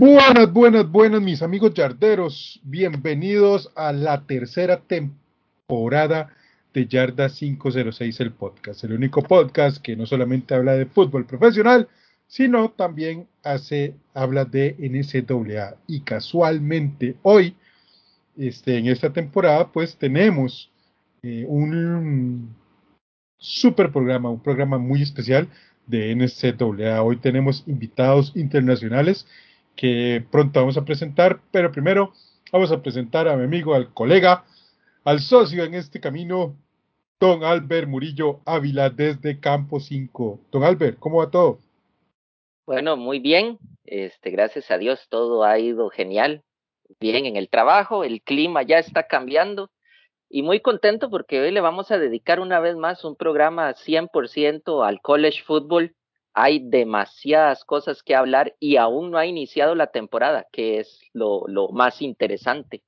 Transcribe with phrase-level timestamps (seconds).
[0.00, 2.58] Buenas, buenas, buenas, mis amigos yarderos.
[2.62, 6.34] Bienvenidos a la tercera temporada
[6.72, 8.82] de Yarda 506, el podcast.
[8.82, 11.86] El único podcast que no solamente habla de fútbol profesional,
[12.26, 15.76] sino también hace, habla de NCAA.
[15.86, 17.54] Y casualmente hoy,
[18.38, 20.70] este, en esta temporada, pues tenemos
[21.22, 22.56] eh, un
[23.36, 25.46] super programa, un programa muy especial
[25.86, 27.02] de NCAA.
[27.02, 29.26] Hoy tenemos invitados internacionales
[29.80, 32.12] que pronto vamos a presentar, pero primero
[32.52, 34.44] vamos a presentar a mi amigo, al colega,
[35.04, 36.54] al socio en este camino,
[37.18, 40.38] don Albert Murillo Ávila desde Campo 5.
[40.52, 41.60] Don Albert, ¿cómo va todo?
[42.66, 43.58] Bueno, muy bien.
[43.86, 46.42] Este, gracias a Dios todo ha ido genial.
[47.00, 49.70] Bien en el trabajo, el clima ya está cambiando
[50.28, 54.86] y muy contento porque hoy le vamos a dedicar una vez más un programa 100%
[54.86, 55.96] al college football.
[56.34, 61.46] Hay demasiadas cosas que hablar y aún no ha iniciado la temporada, que es lo,
[61.72, 62.82] más interesante.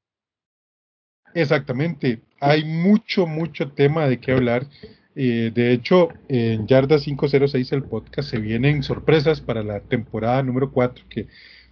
[1.35, 4.67] Exactamente, hay mucho, mucho tema de qué hablar.
[5.15, 10.71] Eh, de hecho, en Yarda 506, el podcast, se vienen sorpresas para la temporada número
[10.71, 11.27] 4, que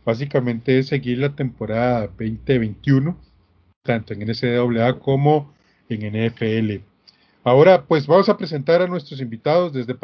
[0.05, 3.17] básicamente es seguir la temporada 2021,
[3.83, 5.55] tanto en NCAA como
[5.89, 6.90] en NFL.
[7.43, 9.97] Ahora, pues vamos a presentar a nuestros invitados desde,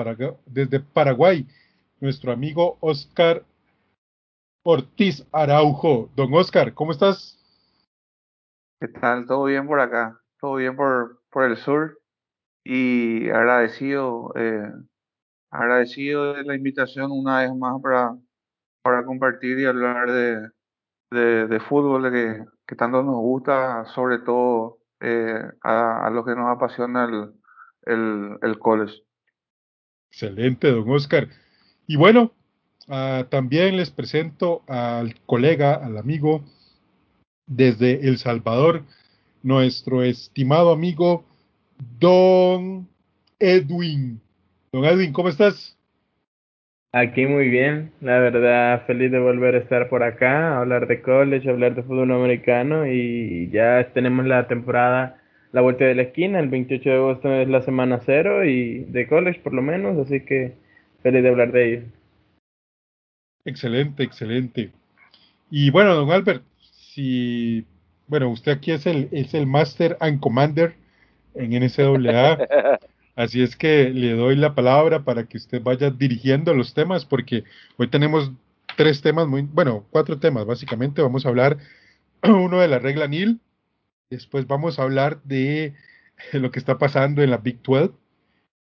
[0.46, 1.46] desde Paraguay,
[2.00, 3.44] nuestro amigo Oscar
[4.64, 6.08] Ortiz Araujo.
[6.16, 7.38] Don Oscar, ¿cómo estás?
[8.80, 9.26] ¿Qué tal?
[9.26, 10.18] ¿Todo bien por acá?
[10.40, 12.00] ¿Todo bien por, por el sur?
[12.64, 14.72] Y agradecido, eh,
[15.50, 18.16] agradecido de la invitación una vez más para,
[18.82, 25.42] para compartir y hablar de, de, fútbol que, que, tanto nos gusta, sobre todo eh,
[25.62, 27.32] a, los que nos apasiona el,
[27.82, 29.02] el, el college.
[30.10, 31.28] Excelente, don Oscar.
[31.86, 32.32] Y bueno,
[32.88, 36.44] uh, también les presento al colega, al amigo
[37.46, 38.82] desde El Salvador,
[39.42, 41.24] nuestro estimado amigo
[41.98, 42.88] Don
[43.38, 44.20] Edwin.
[44.72, 45.75] Don Edwin, ¿cómo estás?
[46.98, 51.50] Aquí muy bien, la verdad feliz de volver a estar por acá, hablar de college,
[51.50, 55.20] hablar de fútbol americano y ya tenemos la temporada,
[55.52, 59.06] la vuelta de la esquina, el 28 de agosto es la semana cero y de
[59.08, 60.54] college por lo menos, así que
[61.02, 61.82] feliz de hablar de ello.
[63.44, 64.70] Excelente, excelente.
[65.50, 67.66] Y bueno, don Albert, si,
[68.06, 70.72] bueno, usted aquí es el, es el Master and Commander
[71.34, 72.38] en NCAA.
[73.16, 77.44] Así es que le doy la palabra para que usted vaya dirigiendo los temas, porque
[77.78, 78.30] hoy tenemos
[78.76, 81.00] tres temas muy, bueno, cuatro temas básicamente.
[81.00, 81.56] Vamos a hablar
[82.22, 83.40] uno de la regla NIL,
[84.10, 85.74] después vamos a hablar de
[86.32, 87.94] lo que está pasando en la Big 12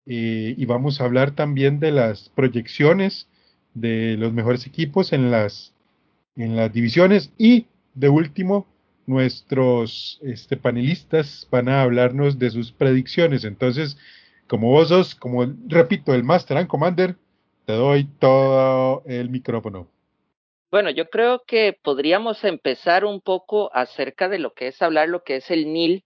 [0.07, 3.27] eh, y vamos a hablar también de las proyecciones
[3.75, 5.75] de los mejores equipos en las,
[6.35, 8.65] en las divisiones y de último,
[9.05, 13.43] nuestros este, panelistas van a hablarnos de sus predicciones.
[13.43, 13.97] Entonces,
[14.49, 17.15] como vos sos, como repito, el Master and Commander,
[17.65, 19.87] te doy todo el micrófono.
[20.71, 25.23] Bueno, yo creo que podríamos empezar un poco acerca de lo que es hablar lo
[25.23, 26.03] que es el NIL.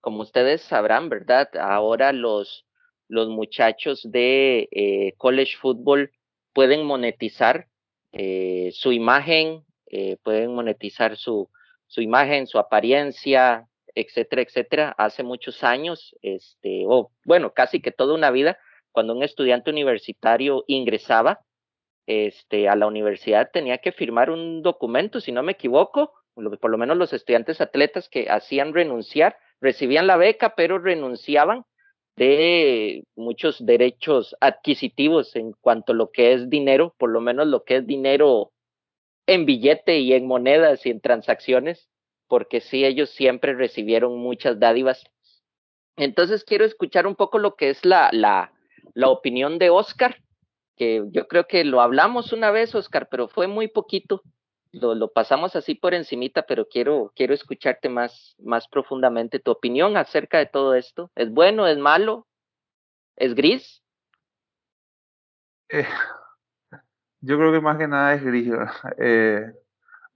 [0.00, 1.48] Como ustedes sabrán, ¿verdad?
[1.56, 2.64] Ahora los,
[3.08, 6.10] los muchachos de eh, college football
[6.54, 7.68] pueden monetizar
[8.12, 11.50] eh, su imagen eh, pueden monetizar su,
[11.88, 14.94] su imagen, su apariencia, etcétera, etcétera.
[14.98, 18.58] Hace muchos años, este, o bueno, casi que toda una vida,
[18.92, 21.40] cuando un estudiante universitario ingresaba
[22.06, 26.78] este, a la universidad, tenía que firmar un documento, si no me equivoco, por lo
[26.78, 31.64] menos los estudiantes atletas que hacían renunciar, recibían la beca, pero renunciaban
[32.16, 37.64] de muchos derechos adquisitivos en cuanto a lo que es dinero, por lo menos lo
[37.64, 38.52] que es dinero
[39.26, 41.88] en billete y en monedas y en transacciones,
[42.30, 45.04] porque sí, ellos siempre recibieron muchas dádivas.
[45.96, 48.54] Entonces quiero escuchar un poco lo que es la, la,
[48.94, 50.16] la opinión de Oscar
[50.80, 54.22] que yo creo que lo hablamos una vez, Oscar, pero fue muy poquito.
[54.72, 59.98] Lo, lo, pasamos así por encimita, pero quiero, quiero escucharte más, más profundamente tu opinión
[59.98, 61.10] acerca de todo esto.
[61.16, 61.66] ¿Es bueno?
[61.66, 62.26] ¿Es malo?
[63.14, 63.82] ¿Es gris?
[65.68, 65.84] Eh,
[67.20, 68.48] yo creo que más que nada es gris.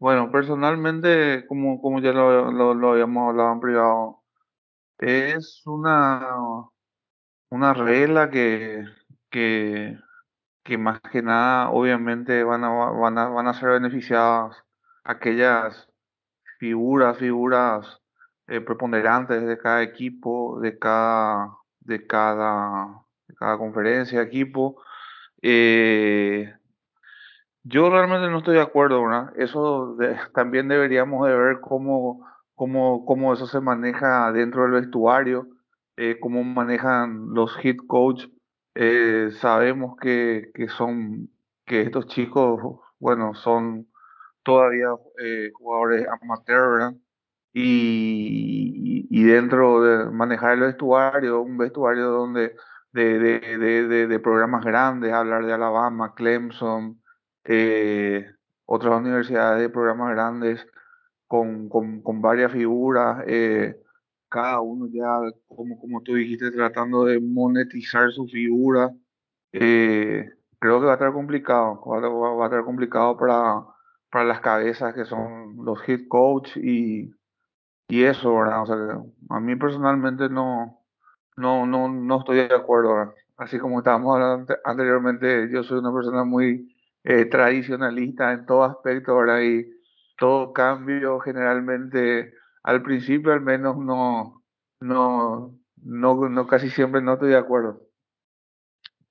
[0.05, 4.23] bueno, personalmente, como, como ya lo, lo, habíamos hablado en privado,
[4.99, 6.29] es una,
[7.49, 8.85] una regla que,
[9.31, 9.99] que,
[10.62, 14.62] que más que nada, obviamente, van a, van a, van a ser beneficiadas
[15.05, 15.89] aquellas
[16.59, 18.03] figuras, figuras
[18.49, 24.83] eh, preponderantes de cada equipo, de cada, de cada, de cada conferencia, equipo.
[25.41, 26.55] Eh,
[27.64, 29.32] yo realmente no estoy de acuerdo, ¿verdad?
[29.37, 29.96] Eso
[30.34, 35.49] también deberíamos de ver cómo, cómo, cómo eso se maneja dentro del vestuario,
[35.96, 38.26] eh, cómo manejan los hit coach.
[38.75, 41.31] Eh, sabemos que, que son,
[41.66, 42.61] que estos chicos,
[42.99, 43.87] bueno, son
[44.44, 44.88] todavía
[45.22, 46.94] eh, jugadores amateur, ¿verdad?
[47.52, 52.56] Y, y dentro de manejar el vestuario, un vestuario donde
[52.93, 57.00] de, de, de, de, de programas grandes, hablar de Alabama, Clemson,
[57.44, 58.26] eh,
[58.67, 60.67] otras universidades de programas grandes
[61.26, 63.76] con, con, con varias figuras, eh,
[64.29, 68.93] cada uno ya, como, como tú dijiste, tratando de monetizar su figura.
[69.52, 73.64] Eh, creo que va a estar complicado, va a, estar complicado para,
[74.11, 77.11] para las cabezas que son los hit coach y,
[77.88, 78.35] y eso.
[78.35, 78.76] O sea,
[79.31, 80.85] a mí personalmente no,
[81.37, 83.14] no, no, no estoy de acuerdo.
[83.37, 86.74] Así como estábamos hablando ante- anteriormente, yo soy una persona muy
[87.05, 89.41] eh, tradicionalista en todo aspecto, ¿verdad?
[89.43, 89.67] Y
[90.19, 94.43] todo cambio generalmente, al principio al menos no,
[94.81, 97.81] no, no, no casi siempre no estoy de acuerdo.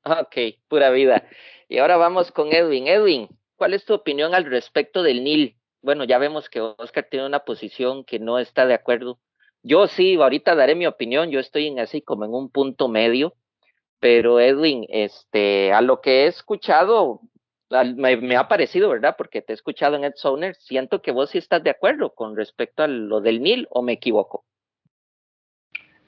[0.05, 0.35] Ok,
[0.67, 1.27] pura vida.
[1.69, 2.87] Y ahora vamos con Edwin.
[2.87, 5.57] Edwin, ¿cuál es tu opinión al respecto del NIL?
[5.81, 9.19] Bueno, ya vemos que Oscar tiene una posición que no está de acuerdo.
[9.61, 13.33] Yo sí, ahorita daré mi opinión, yo estoy en así como en un punto medio,
[13.99, 17.21] pero Edwin, este, a lo que he escuchado,
[17.95, 19.15] me, ha parecido, ¿verdad?
[19.17, 20.13] Porque te he escuchado en Ed
[20.59, 23.93] siento que vos sí estás de acuerdo con respecto a lo del NIL, ¿o me
[23.93, 24.45] equivoco?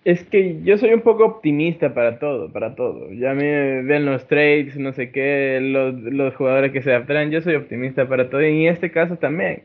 [0.04, 3.12] Es que yo soy un poco optimista para todo, para todo.
[3.12, 7.32] Ya me ven los trades, no sé qué, los, los jugadores que se adaptarán.
[7.32, 9.64] Yo soy optimista para todo y en este caso también.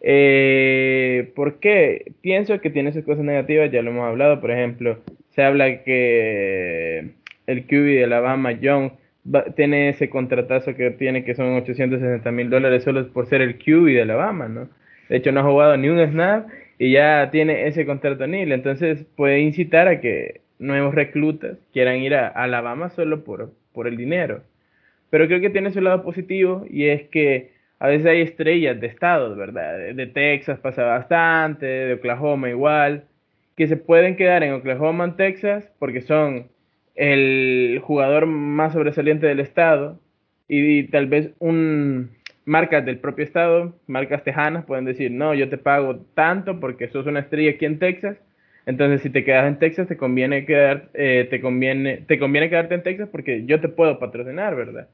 [0.00, 2.12] Eh, ¿por qué?
[2.20, 4.40] Pienso que tiene sus cosas negativas, ya lo hemos hablado.
[4.40, 4.98] Por ejemplo,
[5.30, 7.10] se habla que
[7.46, 8.92] el QB de Alabama, Young,
[9.24, 13.58] va- tiene ese contratazo que tiene que son 860 mil dólares solo por ser el
[13.58, 14.68] QB de Alabama, ¿no?
[15.08, 19.04] De hecho, no ha jugado ni un snap y ya tiene ese contrato NIL, entonces
[19.16, 24.42] puede incitar a que nuevos reclutas quieran ir a Alabama solo por, por el dinero.
[25.10, 28.86] Pero creo que tiene su lado positivo y es que a veces hay estrellas de
[28.86, 29.78] estados, ¿verdad?
[29.78, 33.04] De, de Texas pasa bastante, de Oklahoma igual,
[33.56, 36.48] que se pueden quedar en Oklahoma, en Texas, porque son
[36.94, 39.98] el jugador más sobresaliente del estado
[40.48, 42.10] y, tal vez un
[42.44, 47.06] marcas del propio estado, marcas tejanas, pueden decir, no, yo te pago tanto porque sos
[47.06, 48.16] una estrella aquí en Texas,
[48.66, 52.74] entonces si te quedas en Texas te conviene quedar, eh, te conviene, te conviene quedarte
[52.74, 54.88] en Texas porque yo te puedo patrocinar, ¿verdad?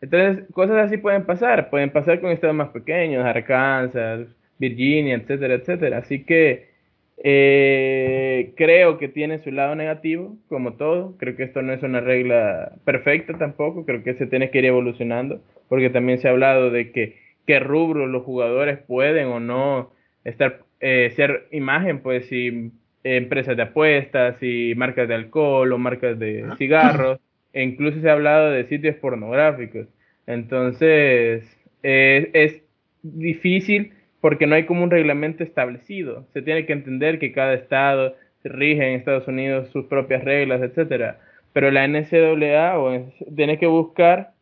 [0.00, 5.98] Entonces, cosas así pueden pasar, pueden pasar con estados más pequeños, Arkansas, Virginia, etcétera, etcétera.
[5.98, 6.73] Así que
[7.22, 11.16] eh, creo que tiene su lado negativo, como todo.
[11.18, 14.66] Creo que esto no es una regla perfecta tampoco, creo que se tiene que ir
[14.66, 17.16] evolucionando, porque también se ha hablado de que
[17.46, 19.92] qué rubros los jugadores pueden o no
[20.24, 22.72] estar, eh, ser imagen, pues si
[23.04, 27.20] eh, empresas de apuestas, si marcas de alcohol o marcas de cigarros,
[27.52, 29.86] e incluso se ha hablado de sitios pornográficos.
[30.26, 31.44] Entonces,
[31.82, 32.62] eh, es
[33.02, 33.92] difícil
[34.24, 36.26] porque no hay como un reglamento establecido.
[36.32, 41.20] Se tiene que entender que cada estado rige en Estados Unidos sus propias reglas, etcétera.
[41.52, 44.32] Pero la NCAA o tiene que buscar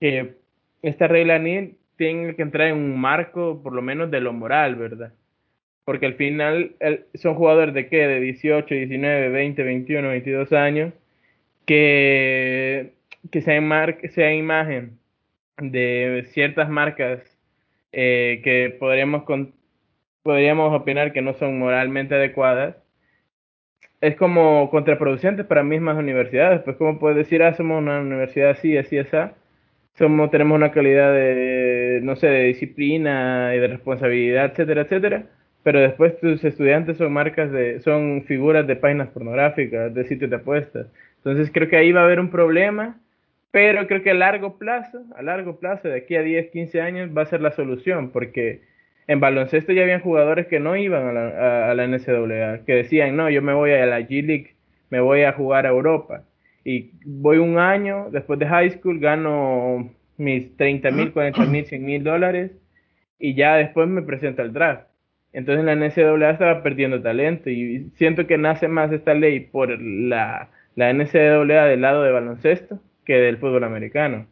[0.00, 0.36] que
[0.80, 4.76] esta regla NIL tiene que entrar en un marco por lo menos de lo moral,
[4.76, 5.12] ¿verdad?
[5.84, 6.76] Porque al final
[7.12, 10.94] son jugadores de qué, de 18, 19, 20, 21, 22 años,
[11.66, 12.94] que,
[13.30, 14.98] que sean, mar- sean imagen
[15.58, 17.37] de ciertas marcas
[18.00, 19.54] eh, que podríamos, con-
[20.24, 22.76] podríamos opinar que no son moralmente adecuadas,
[24.00, 26.62] es como contraproducente para mismas universidades.
[26.62, 29.16] Pues como puedes decir, ah, somos una universidad así, así, así,
[29.98, 35.26] somos, tenemos una calidad de, no sé, de disciplina y de responsabilidad, etcétera, etcétera.
[35.64, 40.36] Pero después tus estudiantes son marcas de, son figuras de páginas pornográficas, de sitios de
[40.36, 40.88] apuestas.
[41.18, 43.00] Entonces creo que ahí va a haber un problema
[43.50, 47.10] pero creo que a largo plazo, a largo plazo, de aquí a 10, 15 años,
[47.16, 48.62] va a ser la solución, porque
[49.06, 53.16] en baloncesto ya habían jugadores que no iban a la, a, la NCAA, que decían,
[53.16, 54.56] no, yo me voy a la G League,
[54.90, 56.24] me voy a jugar a Europa.
[56.64, 61.84] Y voy un año, después de high school, gano mis 30 mil, 40 mil, 100
[61.84, 62.52] mil dólares,
[63.18, 64.86] y ya después me presento al draft.
[65.32, 70.50] Entonces la NCAA estaba perdiendo talento y siento que nace más esta ley por la,
[70.74, 74.26] la NCAA del lado de baloncesto que del fútbol americano.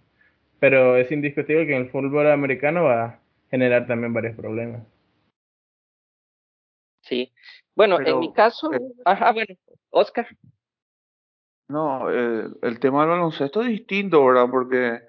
[0.60, 4.82] Pero es indiscutible que en el fútbol americano va a generar también varios problemas.
[7.00, 7.32] Sí.
[7.74, 9.54] Bueno, en mi caso, eh, ajá, bueno,
[9.90, 10.26] Oscar.
[11.68, 14.46] No, eh, el tema del baloncesto es distinto, ¿verdad?
[14.50, 15.00] Porque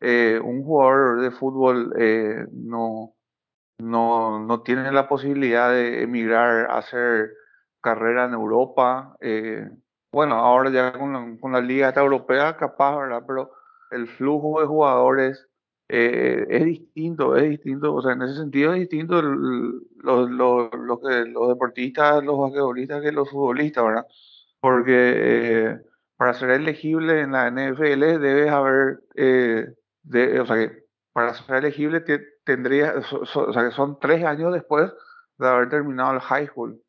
[0.00, 3.14] eh, un jugador de fútbol eh, no,
[3.78, 7.30] no, no tiene la posibilidad de emigrar a hacer
[7.80, 9.16] carrera en Europa.
[9.20, 9.68] Eh,
[10.14, 13.24] bueno, ahora ya con la, con la liga europea capaz, ¿verdad?
[13.26, 13.52] Pero
[13.90, 15.48] el flujo de jugadores
[15.88, 21.00] eh, es distinto, es distinto, o sea, en ese sentido es distinto los, los, los,
[21.28, 24.06] los deportistas, los basquetbolistas que los futbolistas, ¿verdad?
[24.60, 25.80] Porque eh,
[26.16, 29.66] para ser elegible en la NFL debes haber, eh,
[30.02, 34.52] de, o sea, que para ser elegible te, tendría, o sea, que son tres años
[34.54, 34.92] después
[35.38, 36.80] de haber terminado el high school.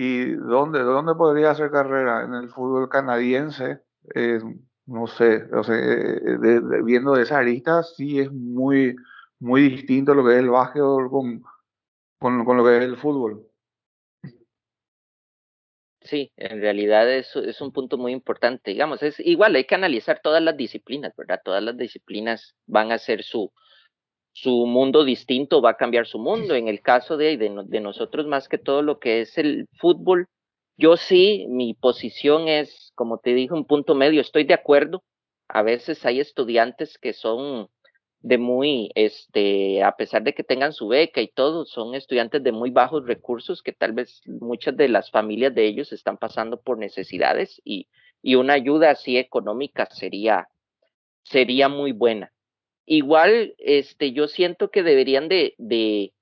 [0.00, 2.22] ¿Y dónde, dónde podría hacer carrera?
[2.22, 3.80] En el fútbol canadiense,
[4.14, 4.38] eh,
[4.86, 8.94] no sé, o sea, eh, de, viendo de esa arista, sí es muy,
[9.40, 11.42] muy distinto lo que es el básquetbol con,
[12.20, 13.44] con, lo que es el fútbol.
[16.00, 18.70] Sí, en realidad es, es un punto muy importante.
[18.70, 21.40] Digamos, es igual, hay que analizar todas las disciplinas, ¿verdad?
[21.44, 23.52] Todas las disciplinas van a ser su,
[24.42, 26.54] su mundo distinto, va a cambiar su mundo.
[26.54, 30.26] En el caso de, de, nosotros, más que todo lo que es el fútbol,
[30.76, 34.20] yo sí, mi posición es, como te dije, un punto medio.
[34.20, 35.02] Estoy de acuerdo.
[35.48, 37.68] A veces hay estudiantes que son
[38.20, 42.52] de muy, este, a pesar de que tengan su beca y todo, son estudiantes de
[42.52, 46.78] muy bajos recursos que tal vez muchas de las familias de ellos están pasando por
[46.78, 47.88] necesidades y,
[48.20, 50.48] y una ayuda así económica sería,
[51.22, 52.32] sería muy buena.
[52.90, 56.14] Igual, este, yo siento que deberían de, de,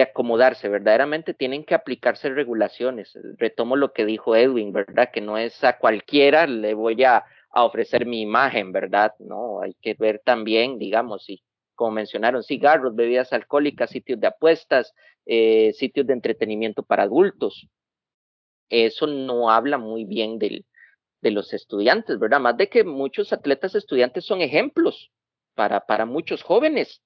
[0.00, 3.12] acomodarse, verdaderamente tienen que aplicarse regulaciones.
[3.36, 5.10] Retomo lo que dijo Edwin, ¿verdad?
[5.12, 9.12] Que no es a cualquiera le voy a, a ofrecer mi imagen, ¿verdad?
[9.18, 11.42] No, hay que ver también, digamos, si,
[11.74, 14.94] como mencionaron, cigarros, bebidas alcohólicas, sitios de apuestas,
[15.26, 17.68] eh, sitios de entretenimiento para adultos.
[18.70, 20.64] Eso no habla muy bien del,
[21.20, 22.40] de los estudiantes, ¿verdad?
[22.40, 25.10] Más de que muchos atletas estudiantes son ejemplos
[25.54, 27.02] para, para muchos jóvenes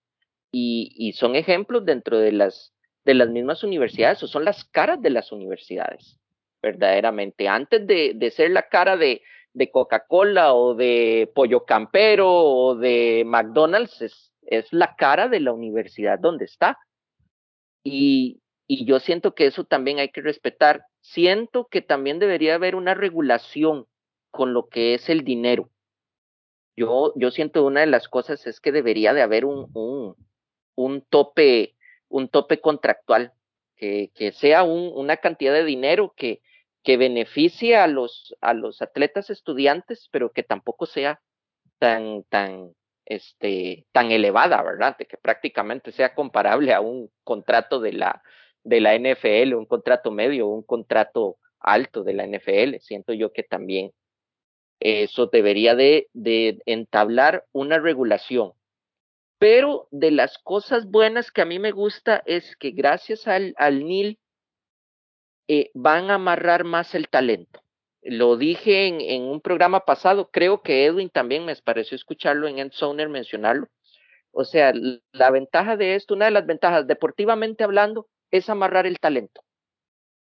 [0.50, 2.72] y, son ejemplos dentro de las,
[3.04, 6.18] de las mismas universidades o son las caras de las universidades,
[6.62, 7.48] verdaderamente.
[7.48, 13.24] Antes de, de ser la cara de, de Coca-Cola o de Pollo Campero o de
[13.26, 16.78] McDonald's, es, es la cara de la universidad donde está.
[17.84, 20.82] Y, y yo siento que eso también hay que respetar.
[21.00, 23.86] Siento que también debería haber una regulación
[24.30, 25.70] con lo que es el dinero.
[26.78, 30.14] Yo, yo siento una de las cosas es que debería de haber un, un,
[30.76, 31.74] un tope,
[32.08, 33.32] un tope contractual,
[33.74, 36.40] que, que sea un, una cantidad de dinero que,
[36.84, 41.20] que beneficie a los, a los atletas estudiantes, pero que tampoco sea
[41.80, 42.72] tan, tan,
[43.06, 44.96] este, tan elevada, ¿verdad?
[44.96, 48.22] De que prácticamente sea comparable a un contrato de la,
[48.62, 52.76] de la NFL, un contrato medio, un contrato alto de la NFL.
[52.78, 53.90] Siento yo que también
[54.80, 58.52] eso debería de, de entablar una regulación.
[59.38, 63.84] Pero de las cosas buenas que a mí me gusta es que gracias al, al
[63.84, 64.18] NIL
[65.46, 67.62] eh, van a amarrar más el talento.
[68.02, 72.58] Lo dije en, en, un programa pasado, creo que Edwin también me pareció escucharlo en
[72.58, 73.68] Endzoner mencionarlo.
[74.32, 74.72] O sea,
[75.12, 79.42] la ventaja de esto, una de las ventajas deportivamente hablando, es amarrar el talento.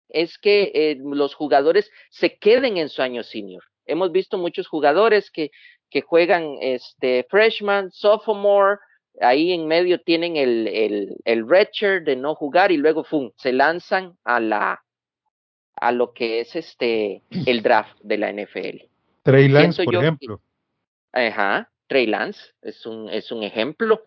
[0.08, 5.30] Es que eh, los jugadores se queden en su año senior hemos visto muchos jugadores
[5.30, 5.50] que,
[5.90, 8.78] que juegan este freshman, sophomore,
[9.20, 13.30] ahí en medio tienen el, el, el redshirt de no jugar y luego ¡fum!
[13.36, 14.80] se lanzan a la
[15.76, 18.84] a lo que es este el draft de la NFL.
[19.22, 20.40] Trey Lance, por ejemplo.
[21.12, 24.02] Ajá, Trey Lance es un, es un ejemplo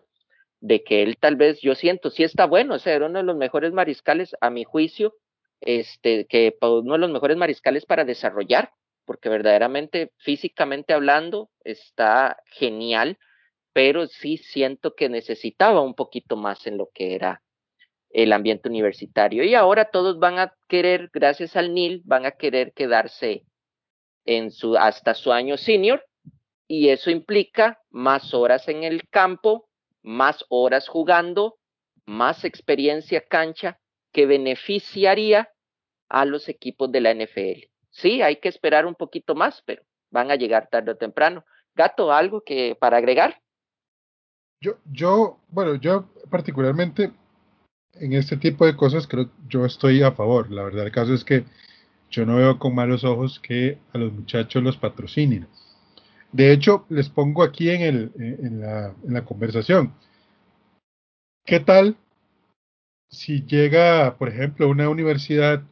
[0.60, 3.24] de que él tal vez, yo siento, sí está bueno, o sea, era uno de
[3.24, 5.14] los mejores mariscales, a mi juicio,
[5.60, 8.72] este, que uno de los mejores mariscales para desarrollar
[9.08, 13.16] porque verdaderamente, físicamente hablando, está genial,
[13.72, 17.42] pero sí siento que necesitaba un poquito más en lo que era
[18.10, 19.44] el ambiente universitario.
[19.44, 23.44] Y ahora todos van a querer, gracias al NIL, van a querer quedarse
[24.26, 26.04] en su, hasta su año senior
[26.66, 29.70] y eso implica más horas en el campo,
[30.02, 31.56] más horas jugando,
[32.04, 33.80] más experiencia cancha
[34.12, 35.48] que beneficiaría
[36.10, 37.77] a los equipos de la NFL.
[38.00, 41.44] Sí, hay que esperar un poquito más, pero van a llegar tarde o temprano.
[41.74, 43.40] Gato, ¿algo que para agregar?
[44.60, 47.12] Yo, yo, bueno, yo particularmente
[47.94, 50.50] en este tipo de cosas creo yo estoy a favor.
[50.52, 51.44] La verdad el caso es que
[52.08, 55.48] yo no veo con malos ojos que a los muchachos los patrocinen.
[56.30, 59.92] De hecho, les pongo aquí en, el, en, la, en la conversación.
[61.44, 61.96] ¿Qué tal
[63.08, 65.64] si llega, por ejemplo, una universidad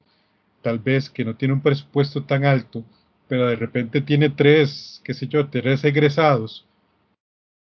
[0.67, 2.83] tal vez que no tiene un presupuesto tan alto,
[3.29, 6.67] pero de repente tiene tres, qué sé yo, tres egresados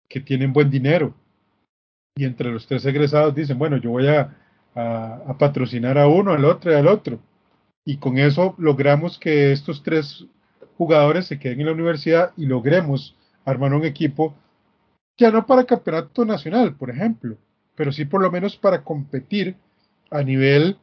[0.08, 1.14] que tienen buen dinero.
[2.16, 4.38] Y entre los tres egresados dicen, bueno, yo voy a,
[5.38, 7.20] patrocinar a uno, al otro y al otro.
[7.84, 10.26] Y con eso logramos que estos tres
[10.78, 14.34] jugadores se queden en la universidad y logremos armar un equipo,
[15.18, 17.36] ya no para campeonato nacional, por ejemplo,
[17.76, 19.58] pero sí por lo menos para competir
[20.10, 20.78] a nivel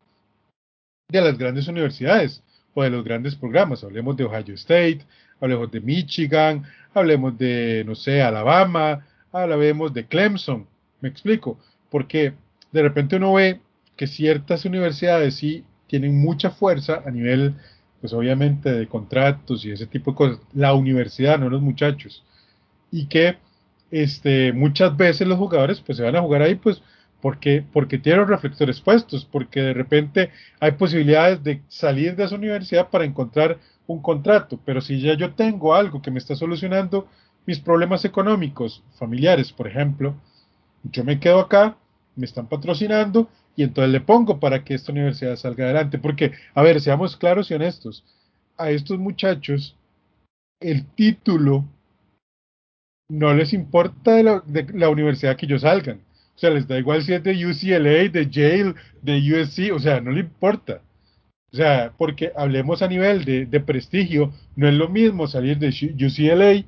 [1.11, 2.43] de las grandes universidades
[2.75, 3.85] o de los grandes programas.
[3.85, 5.01] Hablemos de Ohio State,
[5.41, 6.65] hablemos de Michigan,
[6.95, 10.67] hablemos de, no sé, Alabama, hablemos de Clemson.
[11.01, 11.59] Me explico,
[11.91, 12.35] porque
[12.73, 13.61] de repente uno ve
[13.97, 17.55] que ciertas universidades sí tienen mucha fuerza a nivel,
[18.01, 20.41] pues obviamente, de contratos y ese tipo de cosas.
[20.55, 22.25] La universidad, no los muchachos.
[22.91, 23.37] Y que
[23.91, 26.83] este, muchas veces los jugadores pues se van a jugar ahí pues
[27.21, 32.35] porque, porque tienen los reflectores puestos, porque de repente hay posibilidades de salir de esa
[32.35, 34.59] universidad para encontrar un contrato.
[34.65, 37.07] Pero si ya yo tengo algo que me está solucionando
[37.47, 40.15] mis problemas económicos, familiares, por ejemplo,
[40.85, 41.77] yo me quedo acá,
[42.17, 45.99] me están patrocinando y entonces le pongo para que esta universidad salga adelante.
[45.99, 48.05] Porque, a ver, seamos claros y honestos,
[48.57, 49.77] a estos muchachos
[50.61, 51.65] el título
[53.09, 56.01] no les importa de la, de la universidad que ellos salgan.
[56.41, 60.01] O sea, les da igual si es de UCLA, de Yale, de USC, o sea,
[60.01, 60.81] no le importa.
[61.53, 66.65] O sea, porque hablemos a nivel de, prestigio, no es lo mismo salir de UCLA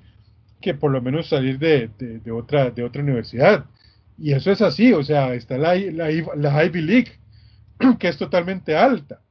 [0.60, 3.64] que por lo menos salir de, de, otra, de otra universidad.
[4.18, 7.12] Y eso es así, o sea, está la, la, la Ivy League,
[7.98, 9.22] que es totalmente alta.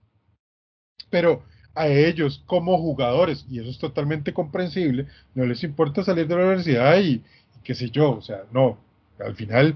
[1.12, 1.43] Pero
[1.75, 6.45] a ellos como jugadores, y eso es totalmente comprensible, no les importa salir de la
[6.45, 7.21] universidad y
[7.63, 8.80] qué sé yo, o sea, no,
[9.19, 9.75] al final,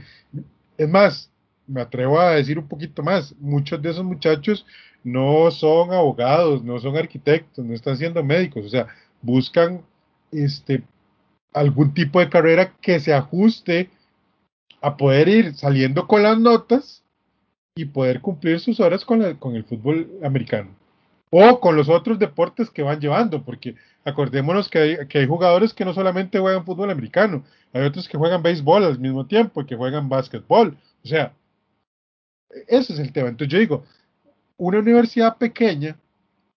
[0.78, 1.32] es más,
[1.68, 4.66] me atrevo a decir un poquito más, muchos de esos muchachos
[5.04, 8.88] no son abogados, no son arquitectos, no están siendo médicos, o sea,
[9.22, 9.82] buscan
[10.32, 10.84] este
[11.54, 13.90] algún tipo de carrera que se ajuste
[14.82, 17.04] a poder ir saliendo con las notas
[17.76, 20.70] y poder cumplir sus horas con, el, con el fútbol americano.
[21.30, 25.74] O con los otros deportes que van llevando, porque acordémonos que hay, que hay jugadores
[25.74, 29.66] que no solamente juegan fútbol americano, hay otros que juegan béisbol al mismo tiempo y
[29.66, 30.78] que juegan básquetbol.
[31.04, 31.34] O sea,
[32.68, 33.30] ese es el tema.
[33.30, 33.86] Entonces yo digo,
[34.58, 35.98] una universidad pequeña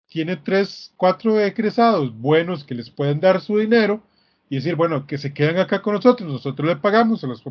[0.09, 4.03] tiene tres, cuatro egresados buenos que les pueden dar su dinero
[4.49, 7.43] y decir, bueno, que se quedan acá con nosotros, nosotros le pagamos, se los,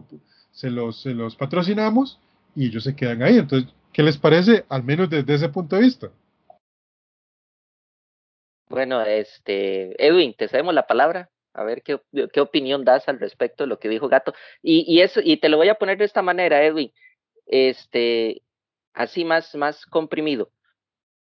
[0.52, 2.20] se los, se los patrocinamos
[2.56, 3.38] y ellos se quedan ahí.
[3.38, 6.10] Entonces, ¿qué les parece, al menos desde ese punto de vista?
[8.70, 11.30] Bueno, este, Edwin, te cedemos la palabra.
[11.54, 12.00] A ver qué,
[12.34, 14.34] qué opinión das al respecto de lo que dijo Gato.
[14.62, 16.92] Y, y, eso, y te lo voy a poner de esta manera, Edwin.
[17.46, 18.42] Este,
[18.94, 20.52] así más, más comprimido.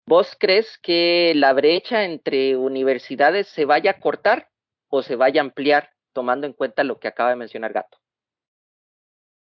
[0.07, 4.49] ¿Vos crees que la brecha entre universidades se vaya a cortar
[4.89, 7.99] o se vaya a ampliar tomando en cuenta lo que acaba de mencionar Gato?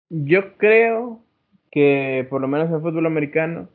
[0.10, 1.24] Yo creo
[1.72, 3.70] que, por lo menos en fútbol americano,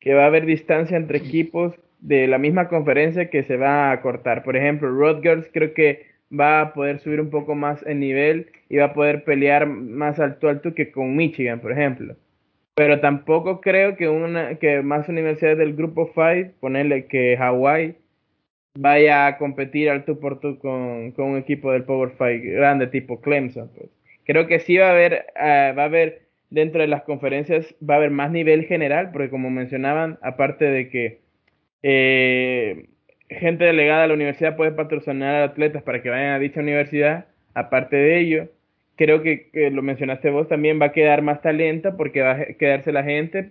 [0.00, 4.00] que va a haber distancia entre equipos de la misma conferencia que se va a
[4.00, 4.42] cortar.
[4.42, 8.76] Por ejemplo, Rutgers creo que va a poder subir un poco más el nivel y
[8.76, 12.16] va a poder pelear más alto alto que con Michigan, por ejemplo.
[12.74, 17.96] Pero tampoco creo que una que más universidades del grupo 5, ponerle que Hawaii
[18.78, 22.24] vaya a competir al por tú con, con, un equipo del Power 5
[22.56, 23.68] grande tipo Clemson.
[23.76, 23.90] Pues.
[24.24, 27.94] Creo que sí va a haber uh, va a haber dentro de las conferencias va
[27.94, 31.18] a haber más nivel general, porque como mencionaban, aparte de que
[31.82, 32.86] eh,
[33.28, 37.26] gente delegada a la universidad puede patrocinar a atletas para que vayan a dicha universidad.
[37.54, 38.48] Aparte de ello,
[38.96, 42.44] creo que, que, lo mencionaste vos, también va a quedar más talento porque va a
[42.58, 43.50] quedarse la gente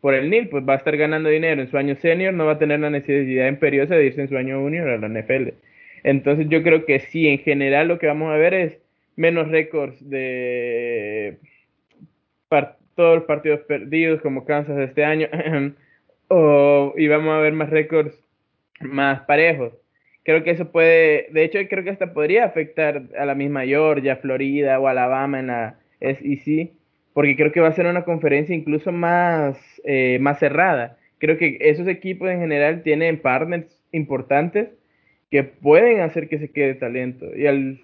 [0.00, 2.52] por el NIL, pues va a estar ganando dinero en su año senior, no va
[2.52, 5.54] a tener la necesidad imperiosa de irse en su año junior a la NFL.
[6.02, 8.78] Entonces yo creo que sí, en general lo que vamos a ver es
[9.16, 11.38] menos récords de
[12.94, 15.28] todos los partidos perdidos como Kansas este año,
[16.28, 18.14] o, y vamos a ver más récords
[18.80, 19.72] más parejos.
[20.24, 24.16] creo que eso puede, de hecho creo que hasta podría afectar a la misma Georgia,
[24.16, 26.72] Florida o Alabama en la SEC,
[27.12, 30.98] porque creo que va a ser una conferencia incluso más, eh, más cerrada.
[31.18, 34.68] Creo que esos equipos en general tienen partners importantes
[35.30, 37.26] que pueden hacer que se quede talento.
[37.36, 37.80] Y, al,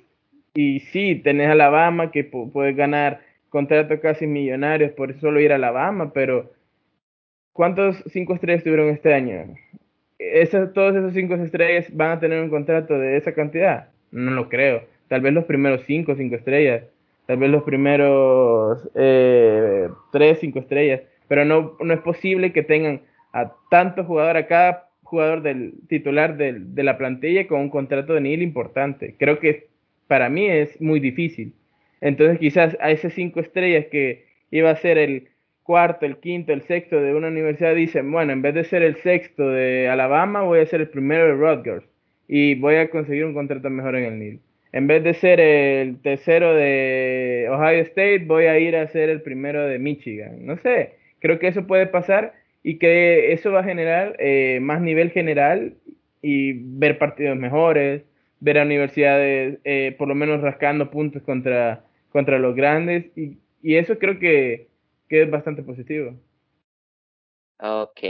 [0.55, 6.13] y sí, tenés Alabama que puede ganar contratos casi millonarios por solo ir a Alabama,
[6.13, 6.53] pero
[7.53, 9.55] ¿cuántos cinco estrellas tuvieron este año?
[10.19, 13.89] ¿Esas, todos esos cinco estrellas van a tener un contrato de esa cantidad?
[14.11, 14.83] No lo creo.
[15.09, 16.85] Tal vez los primeros cinco, cinco estrellas.
[17.27, 21.03] Tal vez los primeros eh, tres, cinco estrellas.
[21.29, 23.01] Pero no, no es posible que tengan
[23.33, 28.15] a tantos jugadores, a cada jugador del titular del, de la plantilla con un contrato
[28.15, 29.15] de nivel importante.
[29.19, 29.69] Creo que
[30.07, 31.53] para mí es muy difícil.
[32.01, 35.29] Entonces quizás a esas cinco estrellas que iba a ser el
[35.71, 38.97] cuarto, el quinto, el sexto de una universidad dicen, bueno, en vez de ser el
[38.97, 41.85] sexto de Alabama, voy a ser el primero de Rutgers
[42.27, 44.41] y voy a conseguir un contrato mejor en el NIL.
[44.73, 49.23] En vez de ser el tercero de Ohio State, voy a ir a ser el
[49.23, 50.45] primero de Michigan.
[50.45, 54.81] No sé, creo que eso puede pasar y que eso va a generar eh, más
[54.81, 55.75] nivel general
[56.21, 58.03] y ver partidos mejores,
[58.41, 63.77] ver a universidades eh, por lo menos rascando puntos contra, contra los grandes y, y
[63.77, 64.70] eso creo que,
[65.11, 66.17] que, es bastante positivo.
[67.59, 68.01] Ok.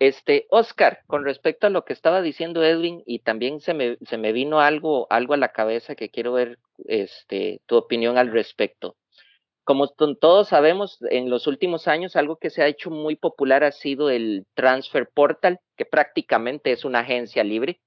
[0.00, 4.18] Este, Oscar, con respecto a lo que estaba diciendo Edwin, y también se me, se
[4.18, 8.96] me vino algo, algo a la cabeza que quiero ver este, tu opinión al respecto.
[9.62, 13.72] Como todos sabemos, en los últimos años algo que se ha hecho muy popular ha
[13.72, 17.80] sido el Transfer Portal, que prácticamente es una agencia libre.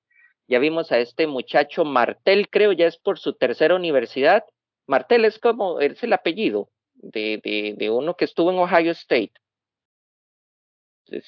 [0.47, 4.43] Ya vimos a este muchacho Martel, creo ya es por su tercera universidad.
[4.87, 9.33] Martel es como, es el apellido de, de, de uno que estuvo en Ohio State.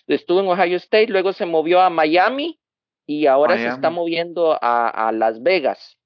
[0.08, 2.60] Estuvo en Ohio State, luego se movió a Miami
[3.06, 3.70] y ahora Miami.
[3.70, 5.98] se está moviendo a, a Las Vegas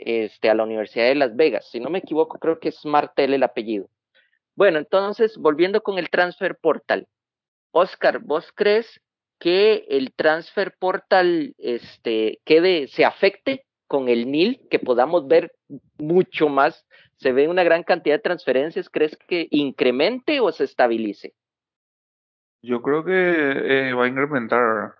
[0.00, 1.68] este, a la Universidad de Las Vegas.
[1.70, 3.88] Si no me equivoco, creo que es Martel el apellido.
[4.56, 7.06] Bueno, entonces, volviendo con el transfer portal.
[7.72, 9.00] Oscar, ¿vos crees
[9.38, 15.52] que el transfer portal este, quede, se afecte con el NIL, que podamos ver
[15.98, 16.86] mucho más?
[17.16, 18.88] ¿Se ve una gran cantidad de transferencias?
[18.88, 21.34] ¿Crees que incremente o se estabilice?
[22.62, 24.94] Yo creo que eh, va a incrementar,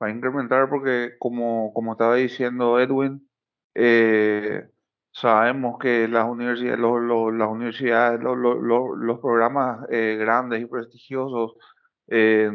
[0.00, 3.28] va a incrementar porque como, como estaba diciendo Edwin,
[3.74, 4.68] eh,
[5.10, 11.56] sabemos que las universidades, los, las universidades, los, los, programas eh, grandes y prestigiosos,
[12.06, 12.48] eh,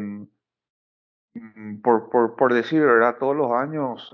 [1.82, 3.18] por, por, por, decir, ¿verdad?
[3.18, 4.10] Todos los años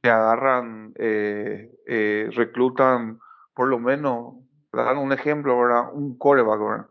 [0.00, 1.70] te agarran, eh,
[2.32, 3.18] reclutan
[3.54, 4.34] por lo menos,
[4.72, 5.92] dan un ejemplo, ¿verdad?
[5.92, 6.86] Un coreback, ¿verdad?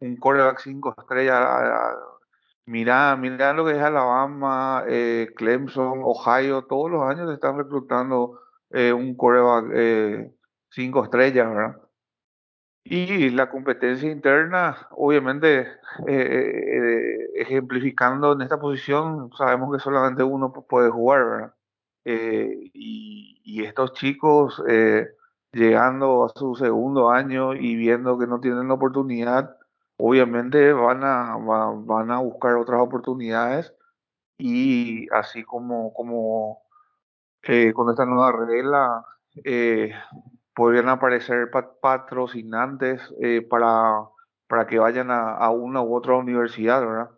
[0.00, 1.96] Un coreback cinco estrellas.
[2.66, 4.84] Mira, mira lo que es Alabama,
[5.36, 10.34] Clemson, Ohio, todos los años están reclutando eh, un coreback eh,
[10.70, 11.80] cinco estrellas, ¿verdad?
[12.84, 15.68] Y la competencia interna, obviamente,
[16.08, 21.54] eh, ejemplificando en esta posición, sabemos que solamente uno puede jugar, ¿verdad?
[22.72, 24.62] Y, y, estos chicos
[25.52, 29.56] llegando a su segundo año y viendo que no tienen oportunidad,
[29.98, 33.74] obviamente van a, van a buscar otras oportunidades
[34.38, 36.62] y así como, como
[37.42, 39.04] eh, con esta nueva regla
[39.44, 39.92] eh,
[40.54, 44.04] podrían aparecer patrocinantes eh, para,
[44.46, 47.10] para que vayan a, a, una u otra universidad, ¿verdad?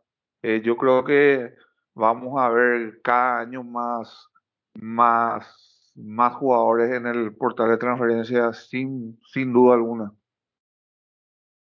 [0.42, 1.54] Eh, yo creo que
[1.94, 4.29] vamos a ver cada año más,
[4.74, 10.12] más, más jugadores en el portal de transferencias sin, sin duda alguna.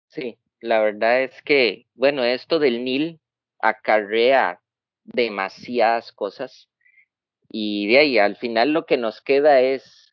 [0.08, 3.20] Sí, la verdad es que, bueno, esto del NIL
[3.60, 4.62] acarrea
[5.04, 6.70] demasiadas cosas
[7.50, 10.07] y de ahí al final lo que nos queda es,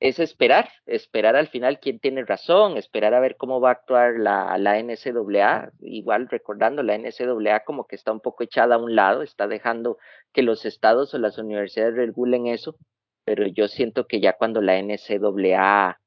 [0.00, 4.14] es esperar, esperar al final quién tiene razón, esperar a ver cómo va a actuar
[4.18, 8.96] la, la NCAA, igual recordando la NCAA como que está un poco echada a un
[8.96, 9.98] lado, está dejando
[10.32, 12.76] que los estados o las universidades regulen eso,
[13.24, 16.00] pero yo siento que ya cuando la NCAA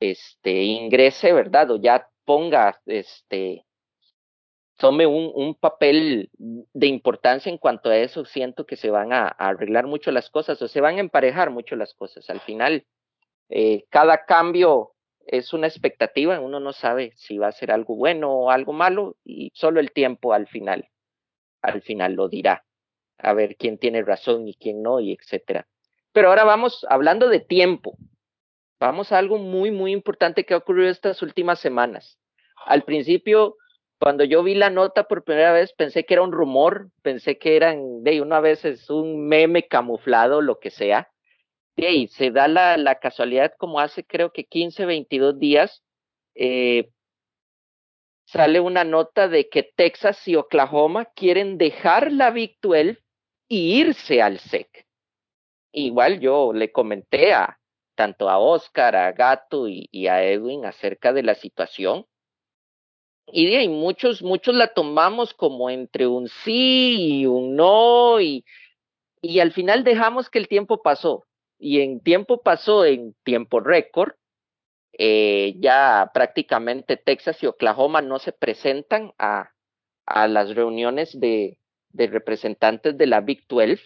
[0.00, 1.70] este, ingrese, ¿verdad?
[1.72, 3.66] O ya ponga este,
[4.78, 9.26] tome un, un, papel de importancia en cuanto a eso, siento que se van a,
[9.26, 12.28] a, arreglar mucho las cosas o se van a emparejar mucho las cosas.
[12.30, 12.86] Al final,
[13.48, 14.92] eh, cada cambio
[15.26, 19.16] es una expectativa, uno no sabe si va a ser algo bueno o algo malo
[19.24, 20.88] y solo el tiempo al final,
[21.62, 22.64] al final lo dirá,
[23.18, 25.66] a ver quién tiene razón y quién no y etcétera.
[26.12, 27.98] Pero ahora vamos hablando de tiempo.
[28.78, 32.18] Vamos a algo muy, muy importante que ha ocurrido estas últimas semanas.
[32.64, 33.56] Al principio,
[33.98, 37.56] cuando yo vi la nota por primera vez pensé que era un rumor, pensé que
[37.56, 41.10] eran de una vez es un meme camuflado, lo que sea.
[41.76, 45.82] De ahí se da la, casualidad como hace creo que 15, 22 días,
[46.34, 46.90] eh,
[48.26, 52.98] sale una nota de que Texas y Oklahoma quieren dejar la Big 12
[53.48, 54.86] y irse al SEC.
[55.72, 57.58] Igual yo le comenté a
[57.94, 62.06] tanto a Oscar, a Gato y, y a Edwin acerca de la situación
[63.26, 68.44] y de ahí muchos, muchos la tomamos como entre un sí y un no, y,
[69.20, 71.26] y al final dejamos que el tiempo pasó.
[71.58, 74.12] Y en tiempo pasó, en tiempo récord,
[74.98, 79.52] eh, ya prácticamente Texas y Oklahoma no se presentan a,
[80.06, 81.58] a las reuniones de,
[81.90, 83.80] de representantes de la Big 12,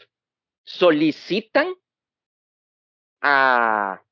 [0.64, 1.74] solicitan
[3.20, 4.02] a,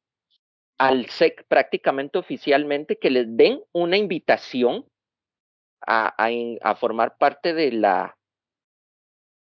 [0.78, 4.86] al SEC prácticamente oficialmente que les den una invitación
[5.86, 6.30] a, a,
[6.62, 8.16] a formar parte de la,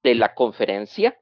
[0.04, 1.20] de la conferencia.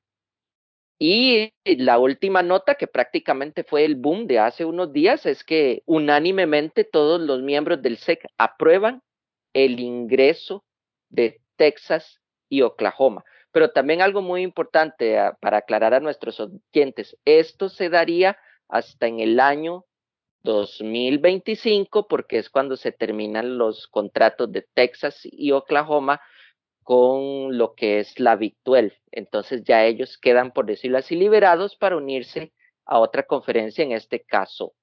[0.98, 5.84] Y la última nota, que prácticamente fue el boom de hace unos días, es que
[5.86, 9.02] unánimemente todos los miembros del SEC aprueban
[9.54, 10.64] el ingreso
[11.10, 13.26] de Texas y Oklahoma.
[13.52, 19.08] Pero también algo muy importante uh, para aclarar a nuestros oyentes, esto se daría hasta
[19.08, 19.86] en el año
[20.44, 26.22] 2025, porque es cuando se terminan los contratos de Texas y Oklahoma
[26.86, 28.94] con lo que es la 12.
[29.12, 32.54] Entonces ya ellos quedan, por decirlo así, liberados para unirse
[32.86, 34.74] a otra conferencia, en este caso,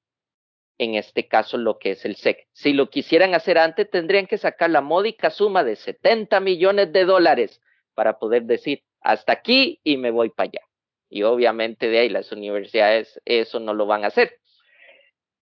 [0.79, 2.49] en este caso lo que es el SEC.
[2.53, 7.05] Si lo quisieran hacer antes, tendrían que sacar la módica suma de 70 millones de
[7.05, 7.61] dólares
[7.95, 10.67] para poder decir, hasta aquí y me voy para allá.
[11.09, 14.41] Y obviamente de ahí las universidades eso no lo van a hacer.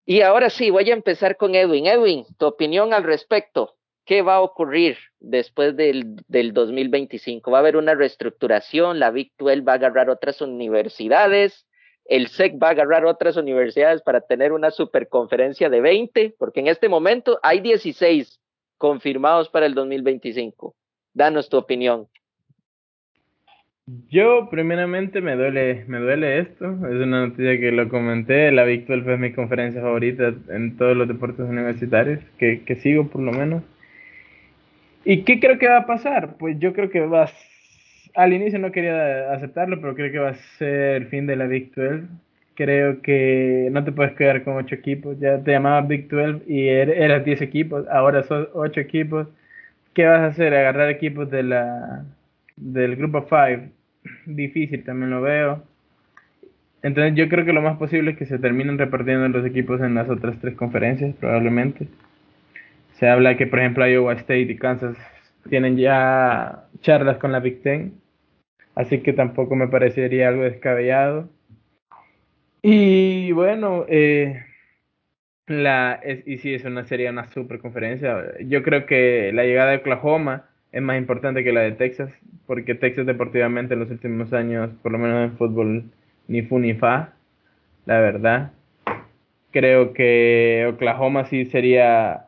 [0.04, 1.86] Y ahora sí, voy a empezar con Edwin.
[1.86, 3.78] Edwin, tu opinión al respecto.
[4.04, 7.50] ¿Qué va a ocurrir después del, del 2025?
[7.50, 8.98] ¿Va a haber una reestructuración?
[8.98, 11.66] ¿La Big 12 va a agarrar otras universidades?
[12.04, 16.34] ¿El SEC va a agarrar otras universidades para tener una superconferencia de 20?
[16.38, 18.40] Porque en este momento hay 16
[18.78, 20.74] confirmados para el 2025.
[21.12, 22.08] Danos tu opinión.
[24.08, 28.86] Yo primeramente me duele, me duele esto, es una noticia que lo comenté, la Big
[28.86, 33.32] 12 es mi conferencia favorita en todos los deportes universitarios, que, que sigo por lo
[33.32, 33.62] menos.
[35.04, 36.36] ¿Y qué creo que va a pasar?
[36.38, 37.30] Pues yo creo que va a,
[38.14, 41.46] al inicio no quería aceptarlo, pero creo que va a ser el fin de la
[41.46, 42.04] Big 12.
[42.54, 46.68] Creo que no te puedes quedar con ocho equipos, ya te llamabas Big 12 y
[46.68, 49.28] er, eras 10 equipos, ahora son ocho equipos.
[49.94, 50.54] ¿Qué vas a hacer?
[50.54, 52.04] Agarrar equipos de la,
[52.56, 53.70] del grupo 5
[54.26, 55.62] difícil también lo veo.
[56.82, 59.94] Entonces yo creo que lo más posible es que se terminen repartiendo los equipos en
[59.94, 61.88] las otras tres conferencias, probablemente.
[63.00, 64.96] Se habla que, por ejemplo, Iowa State y Kansas
[65.48, 67.94] tienen ya charlas con la Big Ten,
[68.74, 71.28] así que tampoco me parecería algo descabellado.
[72.62, 74.44] Y bueno, eh,
[75.46, 78.38] la, y sí, es una, sería una super conferencia.
[78.40, 82.12] Yo creo que la llegada de Oklahoma es más importante que la de Texas,
[82.46, 85.84] porque Texas deportivamente en los últimos años, por lo menos en fútbol,
[86.28, 87.14] ni fu ni fa,
[87.86, 88.52] la verdad.
[89.52, 92.26] Creo que Oklahoma sí sería,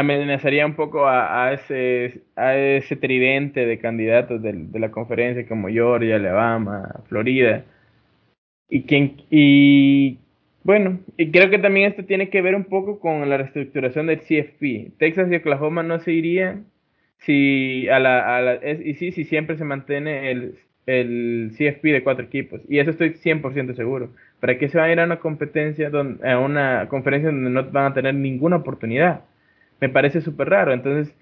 [0.00, 6.16] amenazaría un poco a, ese, a ese tridente de candidatos de, la conferencia como Georgia,
[6.16, 7.64] Alabama, Florida.
[8.68, 8.84] Y,
[9.30, 10.18] y
[10.64, 14.20] bueno, y creo que también esto tiene que ver un poco con la reestructuración del
[14.20, 14.98] CFP.
[14.98, 16.66] Texas y Oklahoma no se irían
[17.18, 22.02] si a la, a la y sí, si siempre se mantiene el, el CFP de
[22.04, 22.60] cuatro equipos.
[22.68, 24.10] Y eso estoy 100% seguro.
[24.40, 27.92] ¿Para qué se van a ir a una competencia, a una conferencia donde no van
[27.92, 29.22] a tener ninguna oportunidad?
[29.80, 30.72] Me parece súper raro.
[30.72, 31.14] Entonces,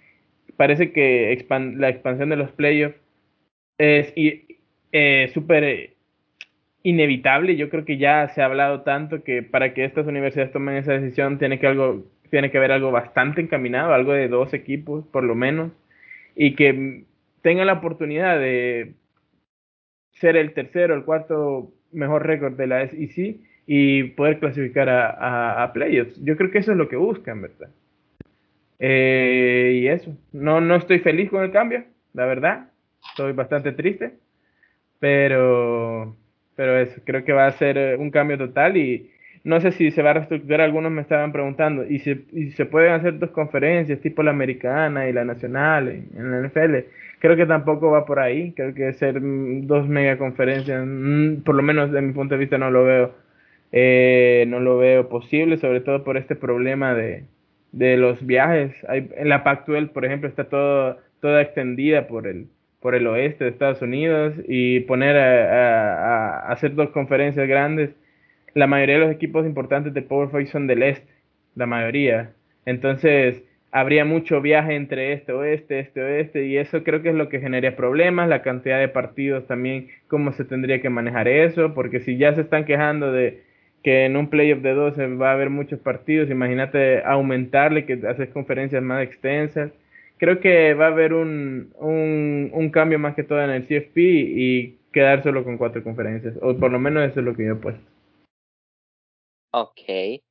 [0.57, 2.97] parece que la expansión de los playoffs
[3.79, 4.13] es
[4.93, 5.95] eh, súper
[6.83, 7.57] inevitable.
[7.57, 10.93] Yo creo que ya se ha hablado tanto que para que estas universidades tomen esa
[10.93, 15.25] decisión tiene que, algo, tiene que haber algo bastante encaminado, algo de dos equipos por
[15.25, 15.73] lo menos
[16.37, 17.05] y que
[17.43, 18.95] tengan la oportunidad de
[20.13, 23.37] ser el tercero, el cuarto mejor récord de la SEC
[23.67, 26.23] y poder clasificar a, a, playoffs.
[26.23, 27.71] Yo creo que eso es lo que buscan, ¿verdad?
[28.79, 32.71] Eh, y eso, no, no estoy feliz con el cambio, la verdad,
[33.11, 34.15] estoy bastante triste,
[34.99, 36.17] pero,
[36.57, 39.11] pero eso, creo que va a ser un cambio total y,
[39.45, 42.65] no sé si se va a reestructurar, algunos me estaban preguntando, y se, y se
[42.65, 46.87] pueden hacer dos conferencias, tipo la americana y la nacional en la NFL.
[47.21, 51.93] Creo que tampoco va por ahí, creo que ser dos megaconferencias, mm, por lo menos
[51.93, 53.15] de mi punto de vista no lo veo,
[53.73, 57.25] eh, no lo veo posible, sobre todo por este problema de,
[57.75, 58.73] de los viajes.
[58.89, 62.47] Hay, en la Pac-12, por ejemplo, está todo, toda extendida por el,
[62.81, 67.91] por el oeste de Estados Unidos y poner a, hacer dos conferencias grandes.
[68.55, 71.13] La mayoría de los equipos importantes de Power Five son del este,
[71.57, 72.33] la mayoría.
[72.65, 77.29] Entonces, habría mucho viaje entre este oeste, este oeste, y eso creo que es lo
[77.29, 81.99] que genera problemas, la cantidad de partidos también, cómo se tendría que manejar eso, porque
[81.99, 83.43] si ya se están quejando de
[83.85, 88.31] que en un playoff de 12 va a haber muchos partidos, imagínate aumentarle, que haces
[88.31, 89.73] conferencias más extensas.
[90.17, 93.97] Creo que va a haber un, un, un, cambio más que todo en el CFP
[93.97, 97.53] y quedar solo con cuatro conferencias, o por lo menos eso es lo que yo
[97.53, 97.85] he puesto.
[99.53, 100.23] Ok.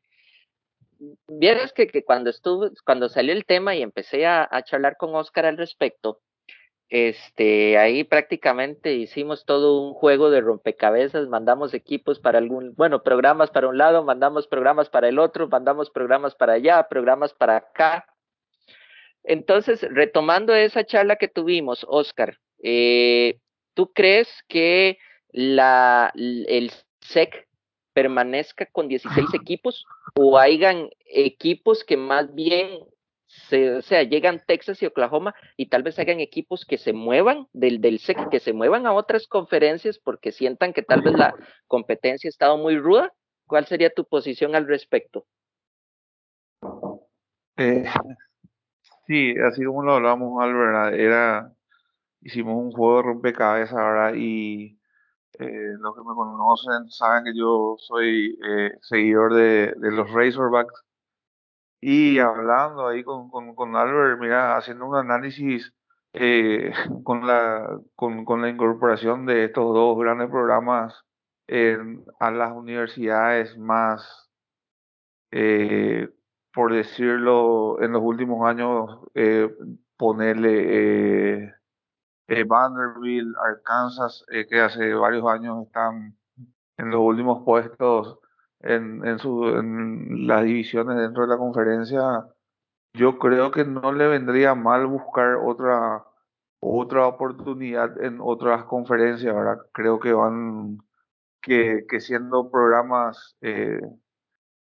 [1.28, 5.13] Vieras que, que cuando estuve, cuando salió el tema y empecé a, a charlar con
[5.13, 6.22] Oscar al respecto,
[6.93, 13.49] este, ahí prácticamente hicimos todo un juego de rompecabezas, mandamos equipos para algún, bueno, programas
[13.49, 18.06] para un lado, mandamos programas para el otro, mandamos programas para allá, programas para acá.
[19.23, 23.39] Entonces, retomando esa charla que tuvimos, Oscar, eh,
[23.73, 24.99] ¿tú crees que
[25.32, 27.47] la, el SEC
[27.93, 32.86] permanezca con 16 equipos o hayan equipos que más bien
[33.78, 37.82] o sea, llegan Texas y Oklahoma y tal vez hagan equipos que se muevan del,
[37.82, 41.36] del SEC, que se muevan a otras conferencias porque sientan que tal vez la
[41.67, 43.13] competencia ha estado muy ruda.
[43.46, 45.26] ¿Cuál sería tu posición al respecto?
[47.58, 47.86] Eh,
[49.08, 51.52] sí, así como lo hablamos, Albert, era,
[52.22, 54.80] hicimos un juego de rompecabezas, ahora Y
[55.39, 60.84] eh, los que me conocen saben que yo soy eh, seguidor de, de los Razorbacks
[61.86, 65.74] y hablando ahí con, con, con Albert, mira, haciendo un análisis
[66.13, 66.72] eh,
[67.04, 71.04] con, la, con, la incorporación de estos dos grandes programas
[72.19, 74.30] a las universidades más,
[75.32, 76.10] eh,
[76.54, 79.54] por decirlo, en los últimos años, eh,
[79.98, 81.54] ponerle
[82.48, 86.17] Vanderbilt, Arkansas, que hace varios años están
[86.78, 88.22] en los últimos puestos
[88.63, 92.26] en, en, su, en las divisiones dentro de la conferencia,
[92.93, 96.04] yo creo que no le vendría mal buscar otra,
[96.60, 99.60] otra oportunidad en otras conferencias, ¿verdad?
[99.73, 100.80] Creo que van,
[101.41, 103.82] que, que siendo programas eh,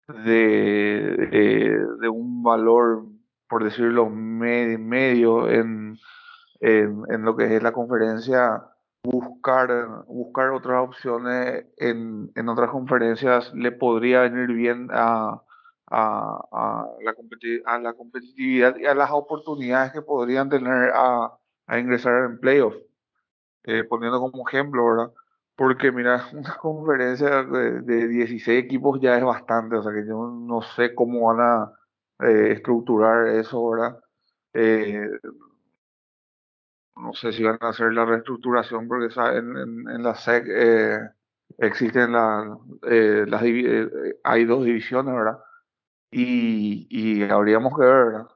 [0.07, 3.05] de, eh, de un valor,
[3.47, 5.97] por decirlo, medio en,
[6.59, 8.63] en, en lo que es la conferencia,
[9.03, 15.41] buscar, buscar otras opciones en, en otras conferencias le podría venir bien a,
[15.87, 17.15] a, a, la,
[17.65, 21.37] a la competitividad y a las oportunidades que podrían tener a,
[21.67, 22.75] a ingresar en playoff.
[23.63, 25.13] Eh, poniendo como ejemplo, ¿verdad?
[25.55, 30.27] Porque mira, una conferencia de, de, 16 equipos ya es bastante, o sea que yo
[30.27, 31.73] no sé cómo van a
[32.27, 33.99] eh, estructurar eso, ¿verdad?
[34.53, 35.07] Eh,
[37.01, 40.99] no sé si van a hacer la reestructuración porque en, en, en la SEC eh,
[41.57, 45.39] existen la, eh, las eh, hay dos divisiones, ¿verdad?
[46.11, 48.27] Y, y habríamos que ver, ¿verdad?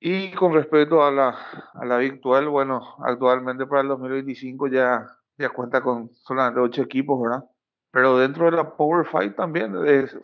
[0.00, 1.36] Y con respecto a la,
[1.74, 5.06] a la virtual, bueno, actualmente para el 2025 ya,
[5.38, 7.44] ya cuenta con solamente ocho equipos, ¿verdad?
[7.92, 10.18] Pero dentro de la Power Fight también, es,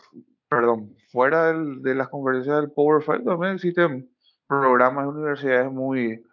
[0.48, 4.10] perdón, fuera del, de las conferencias del Power Fight también existen
[4.48, 6.24] programas de universidades muy,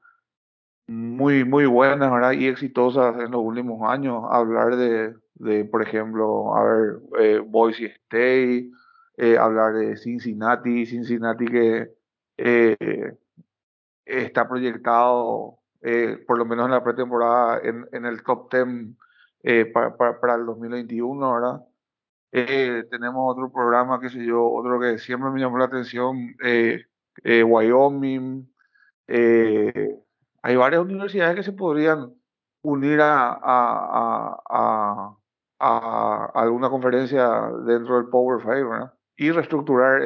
[0.87, 2.33] muy, muy buenas, ¿verdad?
[2.33, 4.23] Y exitosas en los últimos años.
[4.29, 8.69] Hablar de, de por ejemplo, a ver, eh, Boise State,
[9.17, 11.89] eh, hablar de Cincinnati, Cincinnati que
[12.37, 13.13] eh,
[14.05, 15.59] está proyectado,
[16.27, 20.45] por lo menos en la pretemporada, en, en el top 10 para, para, para, el
[20.45, 21.61] 2021, ¿verdad?
[22.89, 26.35] tenemos otro programa, qué sé yo, otro que siempre me llamó la atención,
[27.23, 28.47] Wyoming,
[30.55, 32.15] hay varias universidades que se podrían
[32.63, 34.37] unir a,
[35.59, 37.27] alguna conferencia
[37.65, 38.93] dentro del Power Five ¿verdad?
[39.17, 40.01] y reestructurar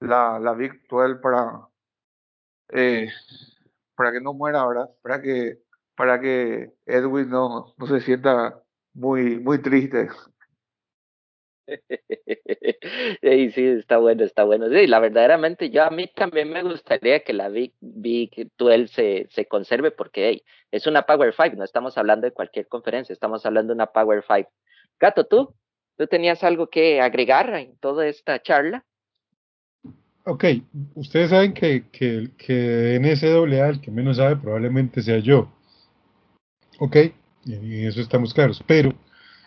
[0.00, 1.68] la, la Big 12 para,
[2.70, 3.08] eh,
[3.94, 4.90] para que no muera, ¿verdad?
[5.02, 5.62] Para que,
[5.96, 10.08] para que Edwin no, no se sienta muy, muy triste.
[13.22, 14.68] sí, sí, está bueno, está bueno.
[14.68, 19.26] Sí, la verdaderamente yo a mí también me gustaría que la Big, Big 12 se,
[19.30, 23.44] se conserve porque hey, es una Power 5, no estamos hablando de cualquier conferencia, estamos
[23.46, 24.50] hablando de una Power 5.
[24.98, 25.54] Gato, ¿tú?
[25.96, 28.84] ¿Tú tenías algo que agregar en toda esta charla?
[30.24, 30.44] Ok,
[30.94, 35.52] ustedes saben que, que, que el que menos sabe probablemente sea yo.
[36.80, 36.96] Ok,
[37.44, 38.62] y eso estamos claros.
[38.66, 38.92] Pero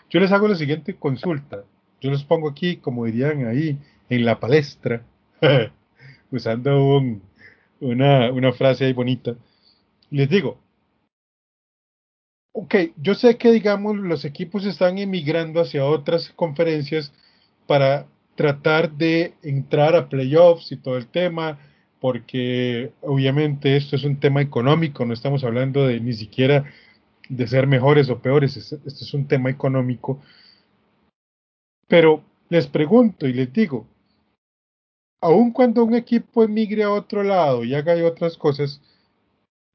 [0.10, 1.66] yo les hago la siguiente consulta
[2.02, 3.78] yo los pongo aquí, como dirían ahí,
[4.10, 5.04] en la palestra,
[6.32, 7.02] usando
[7.80, 9.36] una, una frase ahí bonita.
[10.10, 10.58] Les digo,
[12.54, 17.14] ok, yo sé que digamos los equipos están emigrando hacia otras conferencias
[17.68, 21.60] para tratar de entrar a playoffs y todo el tema,
[22.00, 26.66] porque obviamente esto es un tema económico, no estamos hablando de ni siquiera
[27.28, 30.22] de ser mejores o peores, esto es un tema económico.
[31.90, 33.88] Pero les pregunto y les digo,
[35.22, 38.82] aun cuando un equipo emigre a otro lado y haga otras cosas,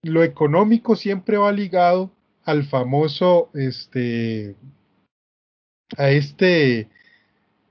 [0.02, 2.10] lo económico siempre va ligado
[2.44, 4.54] al famoso, este,
[5.96, 6.88] a este,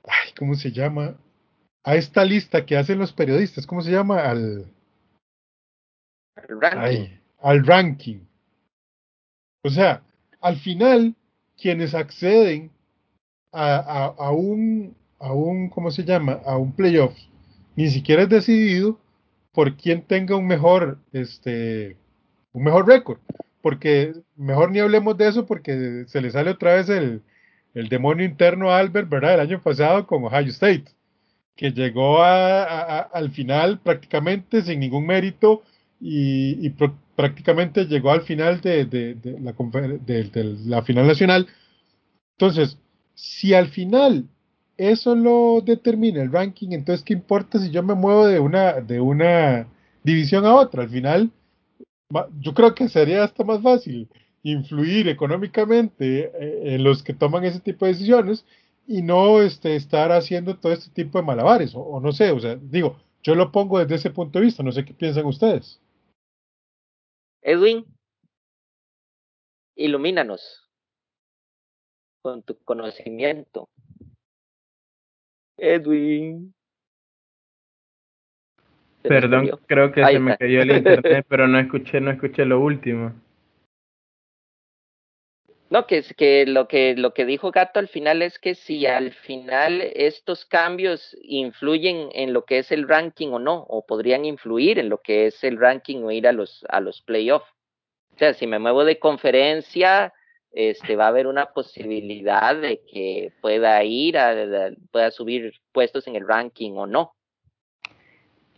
[0.03, 1.15] ay, ¿cómo se llama?
[1.85, 4.29] A esta lista que hacen los periodistas, ¿cómo se llama?
[4.29, 4.67] Al,
[6.35, 7.17] ranking.
[7.39, 8.19] al ranking.
[9.63, 10.03] O sea,
[10.41, 11.15] al final,
[11.55, 12.72] quienes acceden
[13.53, 16.39] a, a, un, a un, ¿cómo se llama?
[16.45, 17.15] A un playoff,
[17.75, 18.99] ni siquiera es decidido
[19.53, 21.95] por quien tenga un mejor, este,
[22.53, 23.19] un mejor récord
[23.63, 27.21] porque mejor ni hablemos de eso porque se le sale otra vez el,
[27.73, 29.35] el demonio interno a Albert, ¿verdad?
[29.35, 30.83] El año pasado con Ohio State,
[31.55, 35.63] que llegó a, al final prácticamente sin ningún mérito
[36.01, 36.71] y,
[37.15, 39.15] prácticamente llegó al final de, de,
[40.65, 41.47] la final nacional.
[42.37, 42.77] Entonces,
[43.15, 44.27] si al final
[44.77, 48.99] eso lo determina el ranking, entonces ¿qué importa si yo me muevo de una, de
[48.99, 49.67] una
[50.03, 50.83] división a otra?
[50.83, 51.31] Al final
[52.39, 54.09] yo creo que sería hasta más fácil
[54.43, 58.45] influir económicamente eh, en los que toman ese tipo de decisiones
[58.85, 62.55] y no este, estar haciendo todo este tipo de malabares, o, no sé, o sea,
[62.55, 65.79] digo, yo lo pongo desde ese punto de vista, no sé qué piensan ustedes.
[67.41, 67.85] Edwin,
[69.75, 70.62] ilumínanos
[72.23, 73.69] con tu conocimiento.
[75.57, 76.53] Edwin.
[79.03, 83.13] Perdón, creo que se me cayó el internet, pero no escuché, no escuché lo último.
[85.69, 88.85] No, que es que lo que lo que dijo Gato al final es que si
[88.85, 94.23] al final estos cambios influyen en lo que es el ranking o no, o podrían
[94.23, 97.49] influir en lo que es el ranking o ir a los a los playoffs.
[98.15, 100.13] O sea, si me muevo de conferencia,
[100.53, 106.15] este va a haber una posibilidad de que pueda ir a, pueda subir puestos en
[106.15, 107.13] el ranking o no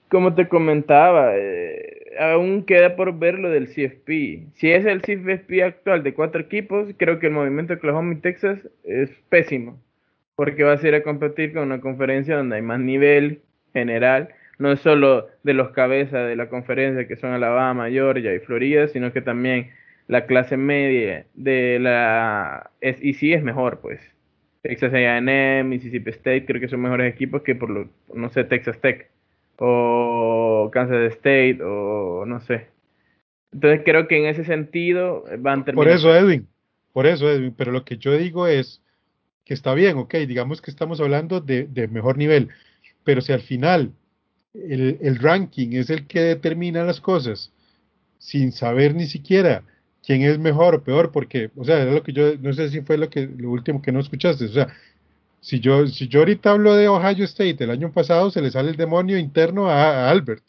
[0.10, 4.48] como te comentaba, eh, aún queda por ver lo del CFP.
[4.54, 8.22] Si es el CFP actual de cuatro equipos, creo que el movimiento de Oklahoma y
[8.22, 9.82] Texas es pésimo,
[10.36, 13.42] porque vas a ir a competir con una conferencia donde hay más nivel
[13.74, 18.40] general, no es solo de los cabezas de la conferencia que son Alabama, Georgia y
[18.40, 19.72] Florida, sino que también
[20.08, 24.00] la clase media de la SEC es mejor, pues.
[24.62, 28.80] Texas A&M, Mississippi State, creo que son mejores equipos que por lo, no sé, Texas
[28.82, 29.12] Tech
[29.60, 32.68] o Kansas State o no sé.
[33.54, 35.76] Entonces creo que en ese sentido van terminando.
[35.76, 36.48] Por eso, Edwin,
[36.94, 38.82] por eso, Edwin, pero lo que yo digo es
[39.44, 42.50] que está bien, ok, digamos que estamos hablando de, mejor nivel,
[43.04, 43.92] pero si al final
[44.56, 47.54] el, el, ranking es el que determina las cosas
[48.18, 49.64] sin saber ni siquiera
[50.06, 52.82] quién es mejor o peor, porque, o sea, era lo que yo, no sé si
[52.82, 54.68] fue lo que lo último que no escuchaste, o sea,
[55.42, 58.72] si yo, si yo ahorita hablo de Ohio State el año pasado, se le sale
[58.72, 60.44] el demonio interno a, Albert.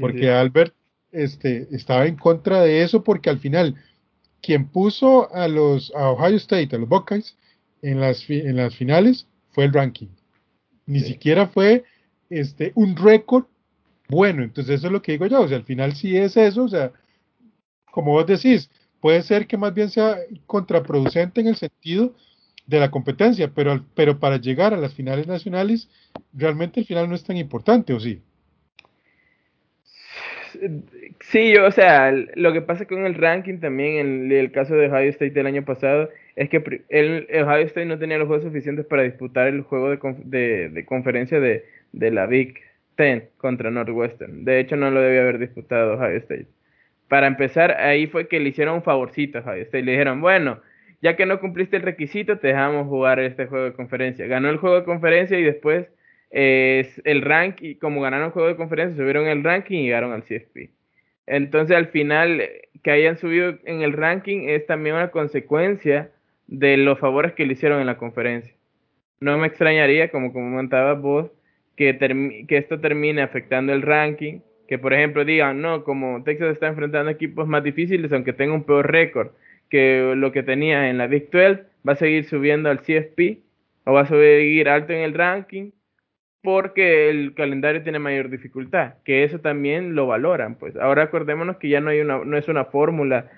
[0.00, 0.74] porque Albert
[1.12, 3.74] este, estaba en contra de eso porque al final
[4.42, 7.36] quien puso a los a Ohio State, a los Buckeyes,
[7.82, 10.08] en las, en las finales fue el ranking.
[10.86, 11.84] Ni siquiera fue
[12.30, 13.46] este, un récord
[14.08, 14.44] bueno.
[14.44, 15.42] Entonces eso es lo que digo yo.
[15.42, 16.64] O sea, al final sí es eso.
[16.64, 16.92] O sea,
[17.90, 18.70] como vos decís,
[19.06, 22.12] puede ser que más bien sea contraproducente en el sentido
[22.66, 25.88] de la competencia, pero, pero para llegar a las finales nacionales,
[26.32, 28.20] realmente el final no es tan importante, ¿o sí?
[31.20, 35.10] Sí, o sea, lo que pasa con el ranking también, en el caso de Ohio
[35.10, 39.04] State del año pasado, es que el, Ohio State no tenía los juegos suficientes para
[39.04, 39.90] disputar el juego
[40.24, 42.56] de, de, conferencia de, de, la Big
[42.96, 44.44] Ten contra Northwestern.
[44.44, 46.55] De hecho, no lo debía haber disputado Ohio State.
[47.08, 49.84] Para empezar, ahí fue que le hicieron un favorcito Ohio State.
[49.84, 50.60] Le dijeron, bueno,
[51.02, 54.26] ya que no cumpliste el requisito, te dejamos jugar este juego de conferencia.
[54.26, 55.88] Ganó el juego de conferencia y después
[56.30, 60.22] es el ranking, como ganaron el juego de conferencia, subieron el ranking y llegaron al
[60.22, 60.70] CFP.
[61.26, 62.42] Entonces al final
[62.82, 66.10] que hayan subido en el ranking es también una consecuencia
[66.46, 68.54] de los favores que le hicieron en la conferencia.
[69.20, 71.30] No me extrañaría, como comentabas vos,
[71.76, 71.96] que,
[72.48, 77.10] que esto termine afectando el ranking, que por ejemplo digan, no, como Texas está enfrentando
[77.10, 79.30] equipos más difíciles, aunque tenga un peor récord,
[79.70, 83.40] que lo que tenía en la Big 12 va a seguir subiendo al CFP
[83.84, 85.70] o va a seguir alto en el ranking
[86.42, 90.76] porque el calendario tiene mayor dificultad, que eso también lo valoran, pues.
[90.76, 93.28] Ahora acordémonos que ya no hay una, no es una fórmula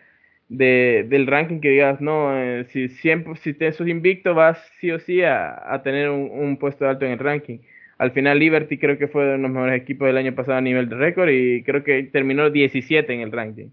[0.48, 4.90] de, del ranking que digas, no, eh, si siempre, si te sos invicto vas sí
[4.90, 7.60] o sí a, a tener un, un, puesto alto en el ranking.
[7.98, 10.88] Al final Liberty creo que fue de los mejores equipos del año pasado a nivel
[10.88, 13.68] de récord y creo que terminó 17 en el ranking,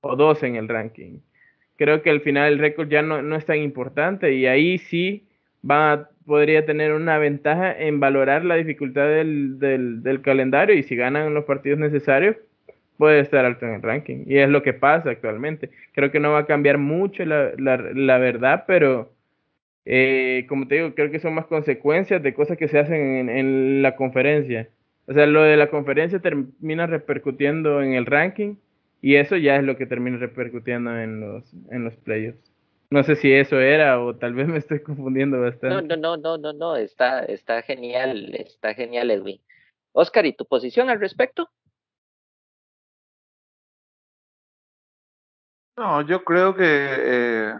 [0.00, 1.20] o 12 en el ranking.
[1.76, 5.26] Creo que al final el récord ya no, no es tan importante y ahí sí
[5.68, 10.96] va podría tener una ventaja en valorar la dificultad del, del, del calendario y si
[10.96, 12.36] ganan los partidos necesarios,
[12.98, 14.24] puede estar alto en el ranking.
[14.26, 15.70] Y es lo que pasa actualmente.
[15.94, 19.12] Creo que no va a cambiar mucho la, la, la verdad, pero
[19.86, 23.28] eh, como te digo, creo que son más consecuencias de cosas que se hacen en,
[23.30, 24.68] en, la conferencia.
[25.06, 28.56] O sea, lo de la conferencia termina repercutiendo en el ranking
[29.00, 32.52] y eso ya es lo que termina repercutiendo en los, en los playoffs.
[32.90, 35.68] No sé si eso era o tal vez me estoy confundiendo bastante.
[35.68, 39.40] No, no, no, no, no, no, está, está genial, está genial, Edwin.
[39.92, 41.48] Oscar, ¿y tu posición al respecto?
[45.76, 47.54] No, yo creo que eh,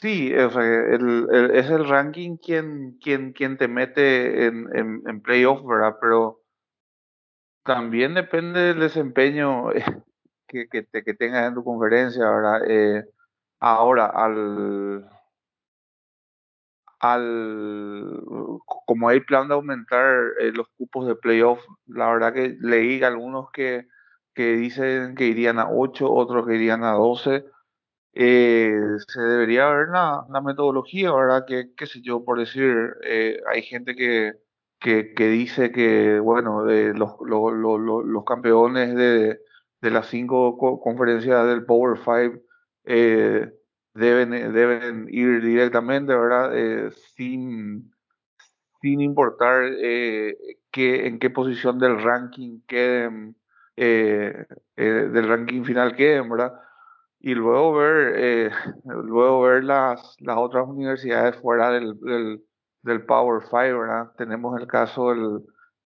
[0.00, 5.02] sí, o sea, el, el, es el ranking quien, quien, quien te mete en, en,
[5.06, 5.96] en playoff, ¿verdad?
[6.00, 6.40] Pero
[7.64, 9.68] también depende del desempeño
[10.48, 12.60] que, que, te, que tengas en tu conferencia, ¿verdad?
[12.68, 13.04] Eh,
[13.60, 15.08] ahora, al,
[17.00, 18.20] al
[18.86, 23.50] como hay plan de aumentar eh, los cupos de playoff, la verdad que leí algunos
[23.50, 23.88] que
[24.34, 27.46] que dicen que irían a 8, otros que irían a 12.
[28.18, 31.44] Eh, se debería ver la, metodología, ¿verdad?
[31.46, 34.32] Que, qué sé yo, por decir, eh, hay gente que,
[34.80, 39.38] que, dice que, bueno, de los, los, los, campeones de,
[39.82, 42.40] de, las cinco conferencias del Power Five
[42.84, 43.52] eh,
[43.92, 46.90] deben, deben ir directamente, ¿verdad?
[47.16, 47.92] Sin,
[48.80, 49.70] sin importar
[50.72, 53.36] que, en qué posición del ranking queden
[53.76, 56.54] del ranking final queden, ¿verdad?
[57.26, 58.50] Y luego ver, eh,
[58.84, 62.44] luego ver las, las otras universidades fuera del, del,
[62.82, 64.12] del, Power Five, ¿verdad?
[64.16, 65.40] Tenemos el caso, el,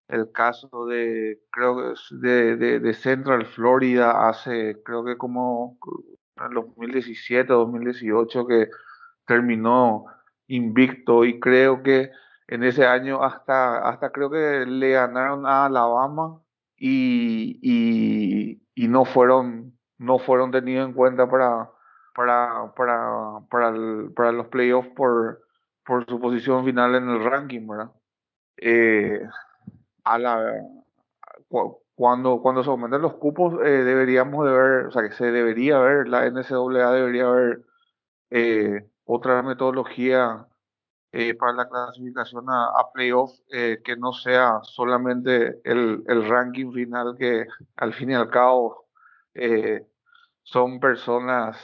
[0.08, 5.78] el caso de, creo de, de, Central Florida hace, creo que como
[6.36, 8.68] en 2017 2018 que
[9.26, 10.04] terminó
[10.46, 12.10] invicto y creo que
[12.48, 16.38] en ese año hasta, hasta creo que le ganaron a Alabama
[16.76, 21.70] y, y, no fueron no fueron tenidos en cuenta para
[22.14, 25.42] para para para, los playoffs por
[25.84, 27.92] por su posición final en el ranking verdad
[28.56, 29.22] eh,
[30.04, 30.54] a la
[31.94, 35.78] cuando cuando se aumentan los cupos eh, deberíamos de ver o sea que se debería
[35.78, 37.62] ver la NCAA debería haber
[38.30, 40.46] eh, otra metodología
[41.38, 47.16] para la clasificación a, a playoff eh, que no sea solamente el, el, ranking final
[47.18, 47.46] que
[47.76, 48.86] al fin y al cabo
[50.50, 51.56] son personas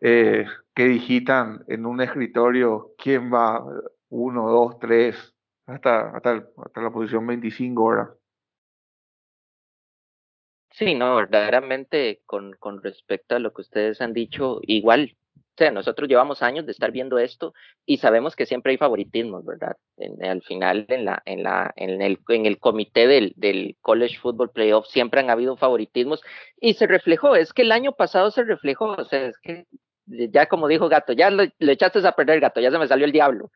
[0.00, 3.62] eh, que digitan en un escritorio quién va
[4.08, 5.34] uno, dos, tres,
[5.66, 8.14] hasta, hasta, hasta la posición 25 ahora.
[10.70, 15.16] Sí, no, verdaderamente con, con respecto a lo que ustedes han dicho, igual
[15.58, 17.52] sea, nosotros llevamos años de estar viendo esto
[17.84, 19.76] y sabemos que siempre hay favoritismos, ¿verdad?
[20.22, 24.50] Al final, en, la, en, la, en, el, en el comité del, del College Football
[24.50, 26.22] Playoff siempre han habido favoritismos
[26.60, 29.66] y se reflejó, es que el año pasado se reflejó, o sea, es que
[30.06, 33.04] ya como dijo Gato, ya le, le echaste a perder Gato, ya se me salió
[33.04, 33.50] el diablo.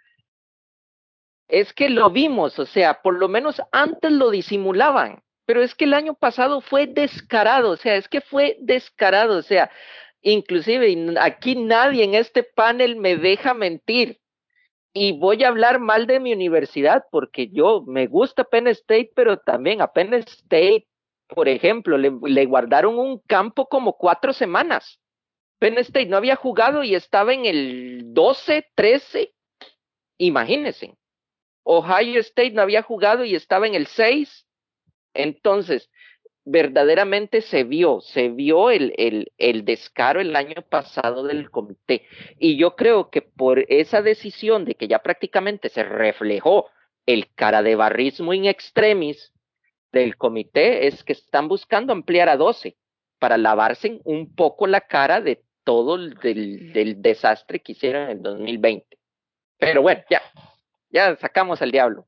[1.49, 5.85] Es que lo vimos, o sea, por lo menos antes lo disimulaban, pero es que
[5.85, 9.71] el año pasado fue descarado, o sea, es que fue descarado, o sea,
[10.23, 14.21] Inclusive aquí nadie en este panel me deja mentir.
[14.95, 19.39] Y voy a hablar mal de mi universidad porque yo me gusta Penn State, pero
[19.39, 20.87] también a Penn State,
[21.29, 25.01] por ejemplo, le, le guardaron un campo como cuatro semanas.
[25.59, 29.35] Penn State no había jugado y estaba en el 12, 13.
[30.19, 30.97] Imagínense.
[31.65, 34.47] Ohio State no había jugado y estaba en el 6.
[35.15, 35.91] Entonces,
[36.45, 42.07] verdaderamente se vio, se vio el, el, el, descaro el año pasado del comité.
[42.39, 46.69] Y yo creo que por esa decisión de que ya prácticamente se reflejó
[47.07, 49.33] el cara de barrismo in extremis
[49.93, 52.77] del comité, es que están buscando ampliar a 12
[53.19, 58.23] para lavarse un poco la cara de todo el del, desastre que hicieron en el
[58.23, 58.99] 2020.
[59.59, 60.23] Pero bueno, ya,
[60.91, 62.07] ya sacamos al diablo.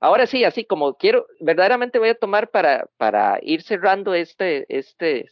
[0.00, 5.28] Ahora sí, así como quiero, verdaderamente voy a tomar para, para ir cerrando este, este,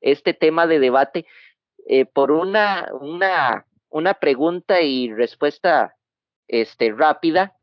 [0.00, 1.26] este tema de debate
[1.86, 5.96] eh, por una, una, una pregunta y respuesta
[6.48, 7.56] este, rápida.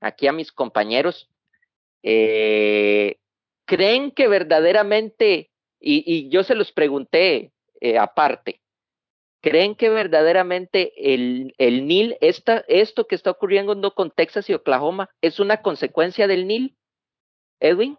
[0.00, 1.28] aquí a mis compañeros.
[2.02, 3.18] Eh,
[3.64, 5.50] ¿Creen que verdaderamente,
[5.80, 8.60] y, yo se los pregunté eh, aparte,
[9.42, 15.10] ¿creen que verdaderamente el, el NIL, esta, esto que está ocurriendo con Texas y Oklahoma,
[15.20, 16.76] es una consecuencia del NIL?
[17.60, 17.98] Edwin.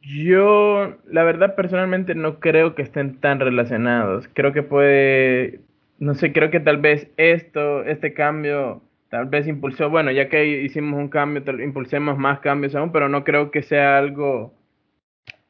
[0.00, 4.28] Yo, la verdad, personalmente no creo que estén tan relacionados.
[4.34, 5.60] Creo que puede,
[5.98, 10.62] no sé, creo que tal vez esto, este cambio, tal vez impulsó, bueno, ya que
[10.62, 14.54] hicimos un cambio, impulsemos más cambios aún, pero no creo que sea algo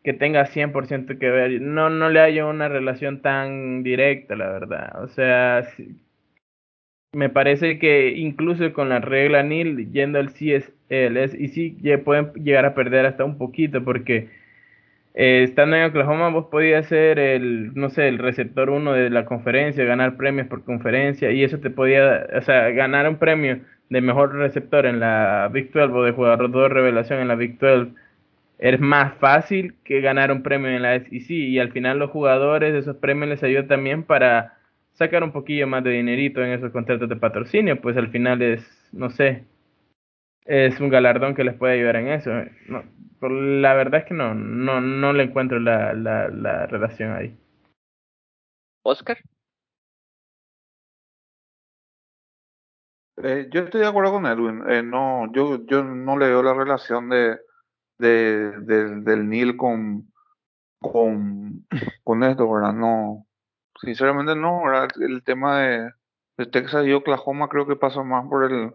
[0.03, 1.61] que tenga 100% que ver.
[1.61, 5.03] No, no le haya una relación tan directa, la verdad.
[5.03, 5.63] O sea,
[7.13, 12.65] me parece que incluso con la regla NIL, yendo al CS, SEC, ya pueden llegar
[12.67, 14.29] a perder hasta un poquito, porque
[15.15, 19.25] eh, estando en Oklahoma vos podías ser el, no sé, el receptor uno de la
[19.25, 24.01] conferencia, ganar premios por conferencia, y eso te podía, o sea, ganar un premio de
[24.01, 27.93] mejor receptor en la Big 12 o de jugador de revelación en la Big 12
[28.61, 32.75] es más fácil que ganar un premio en la SEC y al final los jugadores
[32.75, 34.59] de esos premios les ayuda también para
[34.93, 38.91] sacar un poquillo más de dinerito en esos contratos de patrocinio, pues al final es,
[38.93, 39.47] no sé,
[40.45, 42.31] es un galardón que les puede ayudar en eso.
[42.69, 42.85] No,
[43.31, 47.35] la verdad es que no, no, no le encuentro la, la, la relación ahí.
[48.83, 49.17] Oscar.
[53.23, 54.63] Eh, yo estoy de acuerdo con Edwin.
[54.69, 57.39] Eh, no, yo, yo no le veo la relación de,
[58.01, 60.11] de, del NIL con,
[60.81, 61.67] con,
[62.05, 62.73] con esto, ¿verdad?
[62.73, 63.27] No,
[63.81, 64.63] Sinceramente no,
[65.01, 65.91] el tema de,
[66.53, 68.75] Texas y Oklahoma creo que pasa más por el,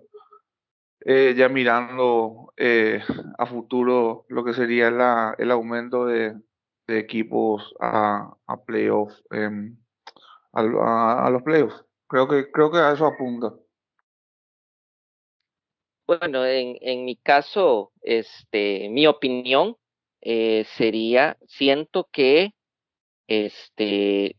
[1.02, 3.04] eh, ya mirando eh,
[3.38, 6.36] a futuro lo que sería la, el aumento de,
[6.88, 9.78] equipos a, a playoffs, em,
[10.54, 11.84] a, los playoffs.
[12.08, 13.54] Creo que, creo que a eso apunta.
[16.08, 19.76] Bueno, en, en mi caso, este, mi opinión
[20.22, 22.54] eh, sería, siento que
[23.28, 24.38] este,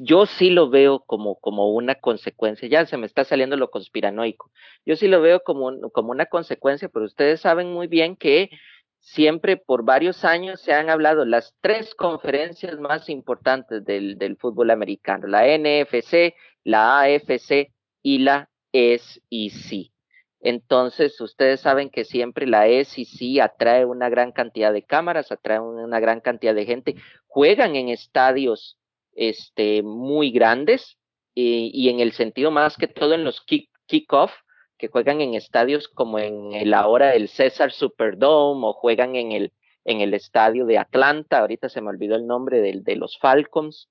[0.00, 4.50] yo sí lo veo como, como una consecuencia, ya se me está saliendo lo conspiranoico,
[4.84, 8.50] yo sí lo veo como, como una consecuencia, pero ustedes saben muy bien que
[8.98, 14.70] siempre por varios años se han hablado las tres conferencias más importantes del, del fútbol
[14.70, 16.34] americano, la NFC,
[16.64, 17.72] la AFC
[18.02, 19.92] y la SEC.
[20.40, 25.98] Entonces, ustedes saben que siempre la SEC atrae una gran cantidad de cámaras, atrae una
[25.98, 26.94] gran cantidad de gente,
[27.26, 28.78] juegan en estadios
[29.14, 30.96] este, muy grandes
[31.34, 34.32] y, en el sentido más que todo en los kick, kickoff,
[34.76, 39.52] que juegan en estadios como en el ahora el César Superdome o juegan en el,
[39.84, 43.88] en el estadio de Atlanta, ahorita se me olvidó el nombre de, de los Falcons.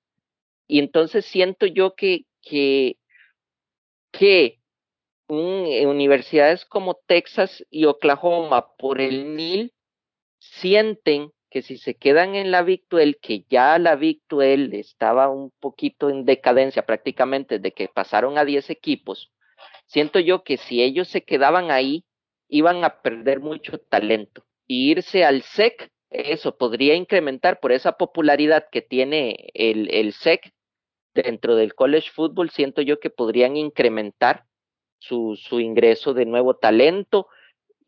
[0.66, 2.98] Y entonces siento yo que, que,
[4.12, 4.58] que
[5.28, 9.74] universidades como Texas y Oklahoma por el NIL
[10.38, 16.10] sienten que si se quedan en la Victuel, que ya la Victuel estaba un poquito
[16.10, 19.32] en decadencia prácticamente de que pasaron a 10 equipos,
[19.86, 22.04] siento yo que si ellos se quedaban ahí,
[22.48, 24.44] iban a perder mucho talento.
[24.66, 30.52] Y irse al SEC, eso podría incrementar por esa popularidad que tiene el, el SEC
[31.14, 34.44] dentro del college football, siento yo que podrían incrementar
[34.98, 37.28] su, su ingreso de nuevo talento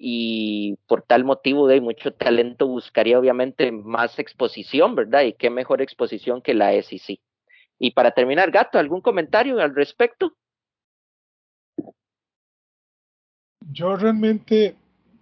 [0.03, 5.25] y por tal motivo de mucho talento buscaría obviamente más exposición, ¿verdad?
[5.25, 7.21] Y qué mejor exposición que la SEC.
[7.79, 10.35] Y para terminar, Gato, ¿algún comentario al respecto?
[13.73, 14.75] Yo realmente,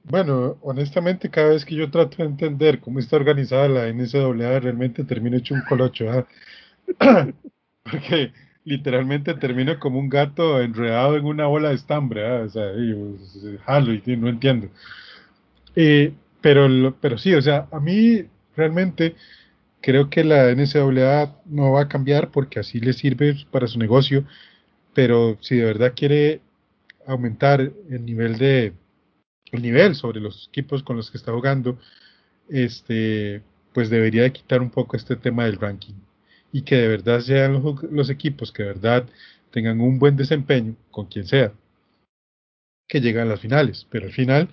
[0.04, 5.04] bueno, honestamente, cada vez que yo trato de entender cómo está organizada la NCAA, realmente
[5.04, 6.26] termino hecho un colocho, ¿ah?
[7.82, 8.32] Porque
[8.68, 12.42] literalmente termino como un gato enredado en una bola de estambre, ¿ah?
[12.44, 14.68] o sea, y, pues, jalo y no entiendo.
[15.74, 18.24] Eh, pero, pero sí, o sea, a mí
[18.56, 19.16] realmente
[19.80, 24.24] creo que la NCAA no va a cambiar porque así le sirve para su negocio,
[24.94, 26.40] pero si de verdad quiere
[27.06, 28.74] aumentar el nivel de
[29.52, 31.78] el nivel sobre los equipos con los que está jugando,
[32.50, 33.42] este,
[33.72, 35.94] pues debería de quitar un poco este tema del ranking
[36.52, 39.06] y que de verdad sean los, equipos que de verdad
[39.50, 41.52] tengan un buen desempeño con quien sea,
[42.86, 43.86] que lleguen a las finales.
[43.90, 44.48] Pero al final,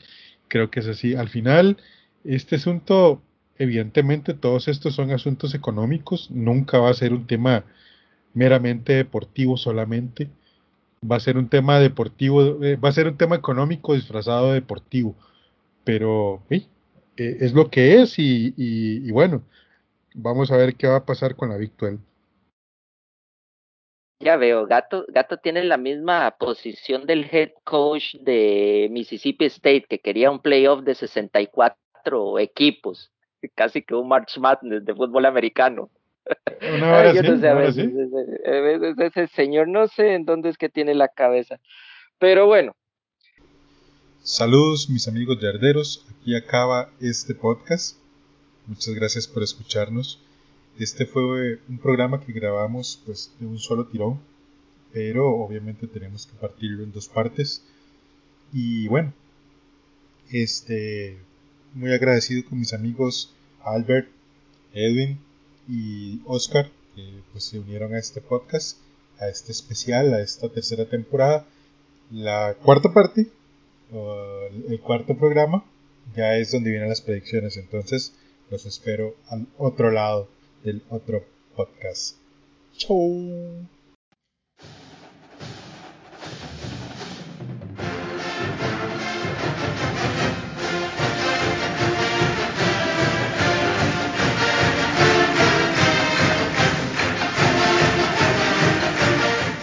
[0.47, 1.15] creo que es así.
[1.15, 1.77] Al final,
[2.23, 3.21] este asunto,
[3.57, 7.63] evidentemente, todos estos son asuntos económicos, nunca va a ser un tema
[8.33, 10.29] meramente deportivo solamente.
[11.09, 14.55] Va a ser un tema deportivo, eh, va a ser un tema económico disfrazado de
[14.55, 15.15] deportivo.
[15.83, 16.65] Pero eh,
[17.17, 19.43] es lo que es y bueno,
[20.17, 21.73] Vamos a ver qué va a pasar con la Big
[24.21, 29.99] Ya veo, Gato, Gato tiene la misma posición del head coach de Mississippi State, que
[29.99, 33.11] quería un playoff de 64 equipos,
[33.55, 35.89] casi que un March Madness de fútbol americano.
[36.61, 38.01] Una hora Yo sí, no sé, a una hora veces, sí.
[38.01, 41.59] ese, a veces ese señor no sé en dónde es que tiene la cabeza.
[42.19, 42.73] Pero bueno,
[44.23, 48.04] Saludos mis amigos yarderos, aquí acaba este podcast.
[48.67, 50.19] Muchas gracias por escucharnos.
[50.79, 54.19] Este fue un programa que grabamos pues de un solo tirón,
[54.91, 57.61] pero obviamente tenemos que partirlo en dos partes.
[58.51, 59.13] Y bueno,
[60.31, 61.17] este
[61.73, 64.07] muy agradecido con mis amigos Albert,
[64.73, 65.19] Edwin
[65.67, 68.77] y Oscar que pues se unieron a este podcast,
[69.19, 71.45] a este especial, a esta tercera temporada.
[72.09, 73.27] La cuarta parte
[74.67, 75.63] el cuarto programa
[76.15, 77.57] ya es donde vienen las predicciones.
[77.57, 78.13] Entonces
[78.49, 80.27] los espero al otro lado
[80.63, 81.23] del otro
[81.55, 82.17] podcast.
[82.77, 83.67] Chau.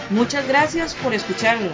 [0.09, 1.73] Muchas gracias por escucharnos.